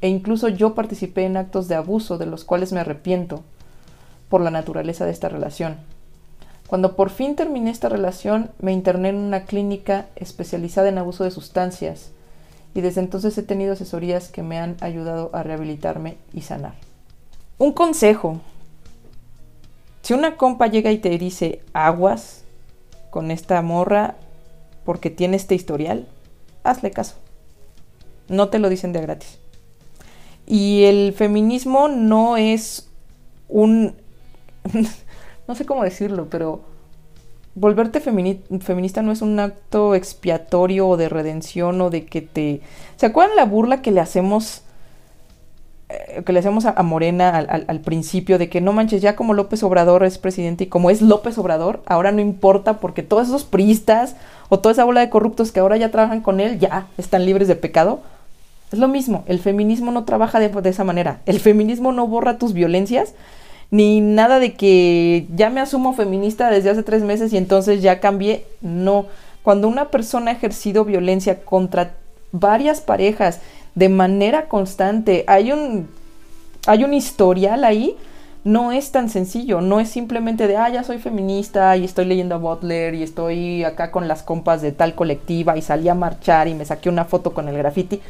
[0.00, 3.42] e incluso yo participé en actos de abuso de los cuales me arrepiento
[4.28, 5.76] por la naturaleza de esta relación.
[6.74, 11.30] Cuando por fin terminé esta relación, me interné en una clínica especializada en abuso de
[11.30, 12.10] sustancias
[12.74, 16.74] y desde entonces he tenido asesorías que me han ayudado a rehabilitarme y sanar.
[17.58, 18.40] Un consejo.
[20.02, 22.42] Si una compa llega y te dice aguas
[23.10, 24.16] con esta morra
[24.84, 26.08] porque tiene este historial,
[26.64, 27.14] hazle caso.
[28.26, 29.38] No te lo dicen de gratis.
[30.44, 32.88] Y el feminismo no es
[33.48, 33.94] un
[35.46, 36.60] no sé cómo decirlo, pero
[37.54, 42.60] volverte feminista no es un acto expiatorio o de redención o de que te...
[42.96, 44.64] ¿Se acuerdan la burla que le hacemos
[45.90, 49.62] eh, que le hacemos a, Morena al, principio de que no manches, ya como López
[49.62, 54.16] Obrador es presidente y como es López Obrador, ahora no importa porque todos esos priistas
[54.48, 57.48] o toda esa bola de corruptos que ahora ya trabajan con él ya están libres
[57.48, 58.00] de pecado.
[58.72, 61.20] Es lo mismo, el feminismo no trabaja de, de esa manera.
[61.26, 63.14] El feminismo no borra tus violencias
[63.70, 68.00] ni nada de que ya me asumo feminista desde hace tres meses y entonces ya
[68.00, 68.44] cambié.
[68.60, 69.06] No.
[69.42, 71.94] Cuando una persona ha ejercido violencia contra
[72.32, 73.40] varias parejas
[73.74, 75.88] de manera constante, hay un,
[76.66, 77.96] hay un historial ahí,
[78.44, 82.34] no es tan sencillo, no es simplemente de, ah, ya soy feminista y estoy leyendo
[82.34, 86.48] a Butler y estoy acá con las compas de tal colectiva y salí a marchar
[86.48, 88.00] y me saqué una foto con el graffiti.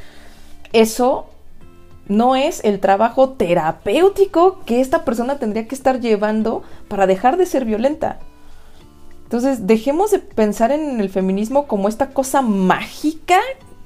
[0.72, 1.26] Eso
[2.08, 7.46] no es el trabajo terapéutico que esta persona tendría que estar llevando para dejar de
[7.46, 8.18] ser violenta.
[9.24, 13.40] Entonces, dejemos de pensar en el feminismo como esta cosa mágica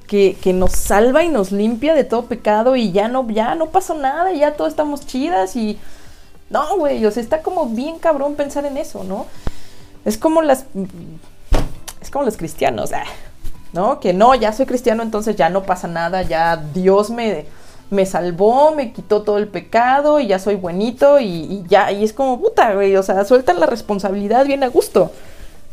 [0.08, 3.94] que, nos salva y nos limpia de todo pecado y ya no, ya no pasó
[3.94, 5.78] nada, ya todos estamos chidas y...
[6.50, 9.26] No, güey, o sea, está como bien cabrón pensar en eso, ¿no?
[10.06, 10.64] Es como las...
[12.00, 13.04] Es como los cristianos, ah,
[13.74, 14.00] ¿no?
[14.00, 17.46] Que no, ya soy cristiano, entonces ya no pasa nada, ya Dios me
[17.90, 22.12] me salvó, me quitó todo el pecado y ya soy buenito y, ya, y es
[22.12, 25.10] como puta, güey, o sea, sueltan la responsabilidad bien a gusto.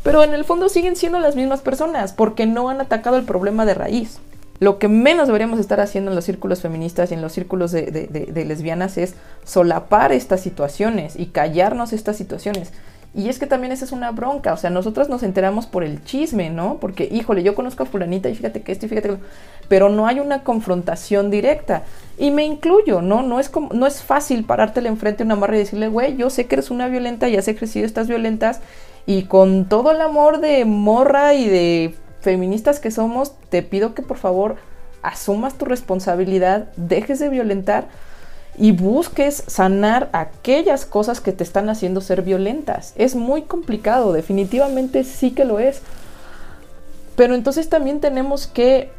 [0.02, 3.66] Pero en el fondo siguen siendo las mismas personas porque no han atacado el problema
[3.66, 4.18] de raíz.
[4.58, 7.90] Lo que menos deberíamos estar haciendo en los círculos feministas y en los círculos de,
[7.90, 9.14] de lesbianas es
[9.44, 12.72] solapar estas situaciones y callarnos estas situaciones.
[13.16, 16.04] Y es que también esa es una bronca, o sea, nosotros nos enteramos por el
[16.04, 16.76] chisme, ¿no?
[16.78, 19.16] Porque, híjole, yo conozco a fulanita y fíjate que esto y fíjate que...
[19.68, 21.84] Pero no hay una confrontación directa.
[22.18, 23.22] Y me incluyo, ¿no?
[23.22, 26.28] No es, como, no es fácil parártele enfrente a una marra y decirle, güey, yo
[26.28, 28.60] sé que eres una violenta y has ejercido estas violentas
[29.06, 34.02] y con todo el amor de morra y de feministas que somos, te pido que
[34.02, 34.56] por favor
[35.00, 37.86] asumas tu responsabilidad, dejes de violentar
[38.58, 42.92] y busques sanar aquellas cosas que te están haciendo ser violentas.
[42.96, 45.82] Es muy complicado, definitivamente sí que lo es.
[47.16, 48.90] Pero entonces también tenemos que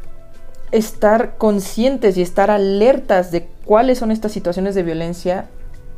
[0.71, 5.47] estar conscientes y estar alertas de cuáles son estas situaciones de violencia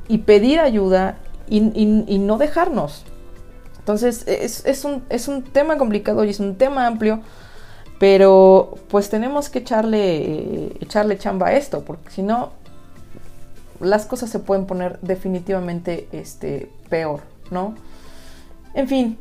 [0.08, 1.18] y pedir ayuda
[1.50, 3.04] y, no dejarnos.
[3.80, 7.22] Entonces es, un, es un tema complicado y es un tema amplio
[7.98, 12.52] Pero pues tenemos que echarle, echarle chamba a esto, porque si no,
[13.80, 17.22] las cosas se pueden poner definitivamente este, peor,
[17.52, 17.76] ¿no?
[18.74, 19.18] En fin,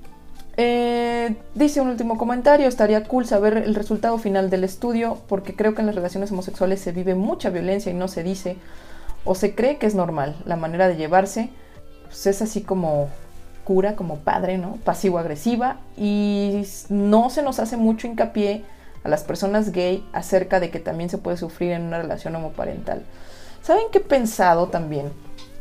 [0.56, 5.74] eh, dice un último comentario, estaría cool saber el resultado final del estudio, porque creo
[5.74, 8.56] que en las relaciones homosexuales se vive mucha violencia y no se dice,
[9.24, 11.50] o se cree que es normal la manera de llevarse,
[12.06, 13.08] pues es así como
[13.62, 14.78] cura, como padre, ¿no?
[14.84, 18.64] Pasivo-agresiva y no se nos hace mucho hincapié
[19.04, 23.02] a las personas gay acerca de que también se puede sufrir en una relación homoparental.
[23.62, 25.12] ¿Saben qué he pensado también?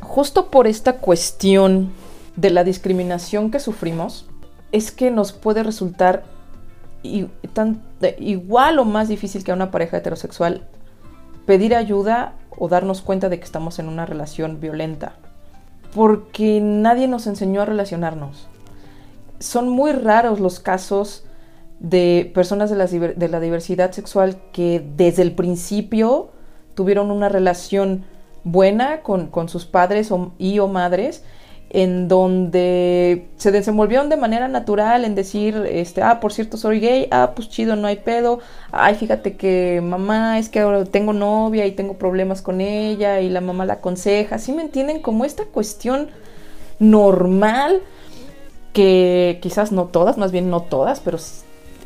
[0.01, 1.91] Justo por esta cuestión
[2.35, 4.27] de la discriminación que sufrimos,
[4.71, 6.23] es que nos puede resultar
[7.03, 10.67] igual o más difícil que a una pareja heterosexual
[11.45, 15.15] pedir ayuda o darnos cuenta de que estamos en una relación violenta
[15.93, 18.47] porque nadie nos enseñó a relacionarnos.
[19.39, 21.23] Son muy raros los casos
[21.79, 26.31] de personas de la, diversidad sexual que desde el principio
[26.77, 28.05] tuvieron una relación
[28.43, 31.23] buena con, sus padres y o madres
[31.71, 37.07] en donde se desenvolvieron de manera natural en decir, este, ah, por cierto, soy gay,
[37.09, 38.39] ah, pues chido, no hay pedo,
[38.71, 43.29] ay, fíjate que mamá, es que ahora tengo novia y tengo problemas con ella y
[43.29, 45.01] la mamá la aconseja, ¿sí me entienden?
[45.01, 46.09] Como esta cuestión
[46.77, 47.81] normal
[48.71, 51.17] que quizás no todas, más bien no todas, pero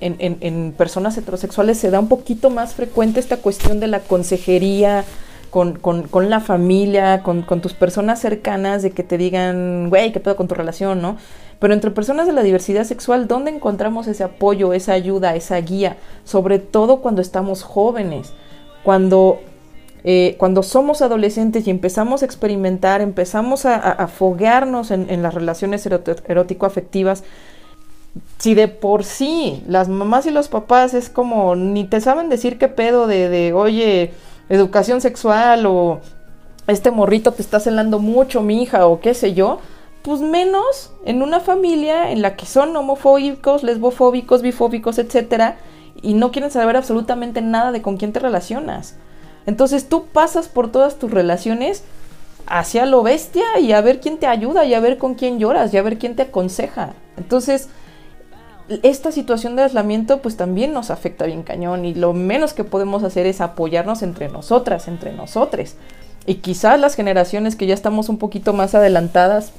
[0.02, 5.06] en, en personas heterosexuales se da un poquito más frecuente esta cuestión de la consejería,
[5.52, 10.48] con, la familia, con, tus personas cercanas, de que te digan, güey, ¿qué pedo con
[10.48, 11.18] tu relación, no?
[11.60, 15.98] Pero entre personas de la diversidad sexual, ¿dónde encontramos ese apoyo, esa ayuda, esa guía?
[16.24, 18.32] Sobre todo cuando estamos jóvenes,
[18.84, 19.40] cuando,
[20.06, 25.86] eh, cuando somos adolescentes y empezamos a experimentar, empezamos a, a, foguearnos en, las relaciones
[25.86, 27.26] erótico-afectivas,
[28.42, 32.58] si de por sí las mamás y los papás es como ni te saben decir
[32.58, 34.14] qué pedo de, de oye,
[34.50, 36.00] educación sexual o
[36.66, 39.60] este morrito te está celando mucho, mi hija, o qué sé yo,
[40.02, 45.58] pues menos en una familia en la que son homofóbicos, lesbofóbicos, bifóbicos, etcétera,
[46.02, 48.96] y no quieren saber absolutamente nada de con quién te relacionas.
[49.46, 51.84] Entonces tú pasas por todas tus relaciones
[52.48, 55.72] hacia lo bestia y a ver quién te ayuda y a ver con quién lloras
[55.72, 56.94] y a ver quién te aconseja.
[57.18, 57.70] Entonces,
[58.84, 63.04] esta situación de aislamiento pues también nos afecta bien cañón y lo menos que podemos
[63.04, 65.76] hacer es apoyarnos entre nosotras, entre nosotres.
[66.26, 69.52] Y quizás las generaciones que ya estamos un poquito más adelantadas,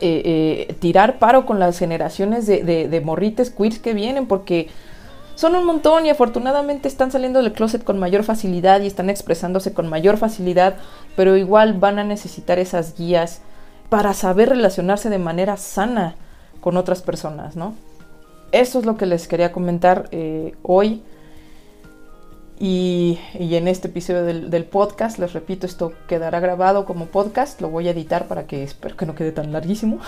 [0.00, 4.68] eh, eh, tirar paro con las generaciones de, de, morrites queers que vienen, porque
[5.36, 9.72] son un montón y afortunadamente están saliendo del closet con mayor facilidad y están expresándose
[9.72, 10.74] con mayor facilidad,
[11.14, 13.42] pero igual van a necesitar esas guías
[13.88, 16.16] para saber relacionarse de manera sana
[16.60, 17.74] con otras personas, ¿no?
[18.52, 21.02] Eso es lo que les quería comentar eh, hoy.
[22.60, 27.60] Y, en este episodio del, podcast, les repito, esto quedará grabado como podcast.
[27.60, 29.98] Lo voy a editar para que espero que no quede tan larguísimo.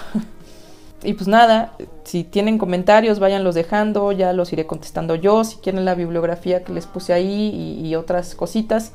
[1.03, 1.73] y pues nada,
[2.05, 4.13] si tienen comentarios, váyanlos dejando.
[4.13, 5.43] Ya los iré contestando yo.
[5.43, 8.93] Si quieren la bibliografía que les puse ahí y, otras cositas,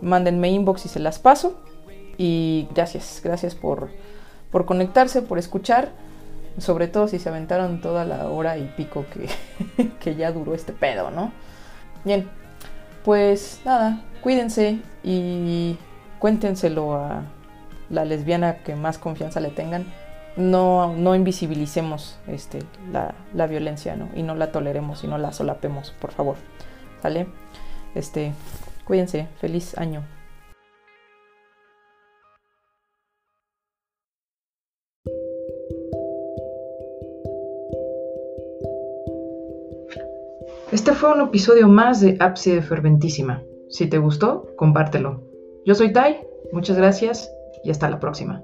[0.00, 1.60] mándenme inbox y se las paso.
[2.16, 3.90] Y gracias, gracias por,
[4.50, 5.92] por conectarse, por escuchar.
[6.58, 10.72] Sobre todo si se aventaron toda la hora y pico que, que ya duró este
[10.72, 11.32] pedo, ¿no?
[12.04, 12.28] Bien,
[13.04, 15.76] pues nada, cuídense y
[16.18, 17.22] cuéntenselo a
[17.90, 19.86] la lesbiana que más confianza le tengan.
[20.36, 22.60] No, no invisibilicemos este,
[22.92, 24.08] la, la, violencia, ¿no?
[24.14, 26.36] Y no la toleremos y no la solapemos, por favor.
[27.02, 27.26] ¿Sale?
[27.94, 28.32] Este,
[28.84, 30.02] cuídense, feliz año.
[40.70, 43.42] Este fue un episodio más de Ábside Ferventísima.
[43.70, 45.22] Si te gustó, compártelo.
[45.64, 46.20] Yo soy Tai,
[46.52, 47.30] muchas gracias
[47.64, 48.42] y hasta la próxima.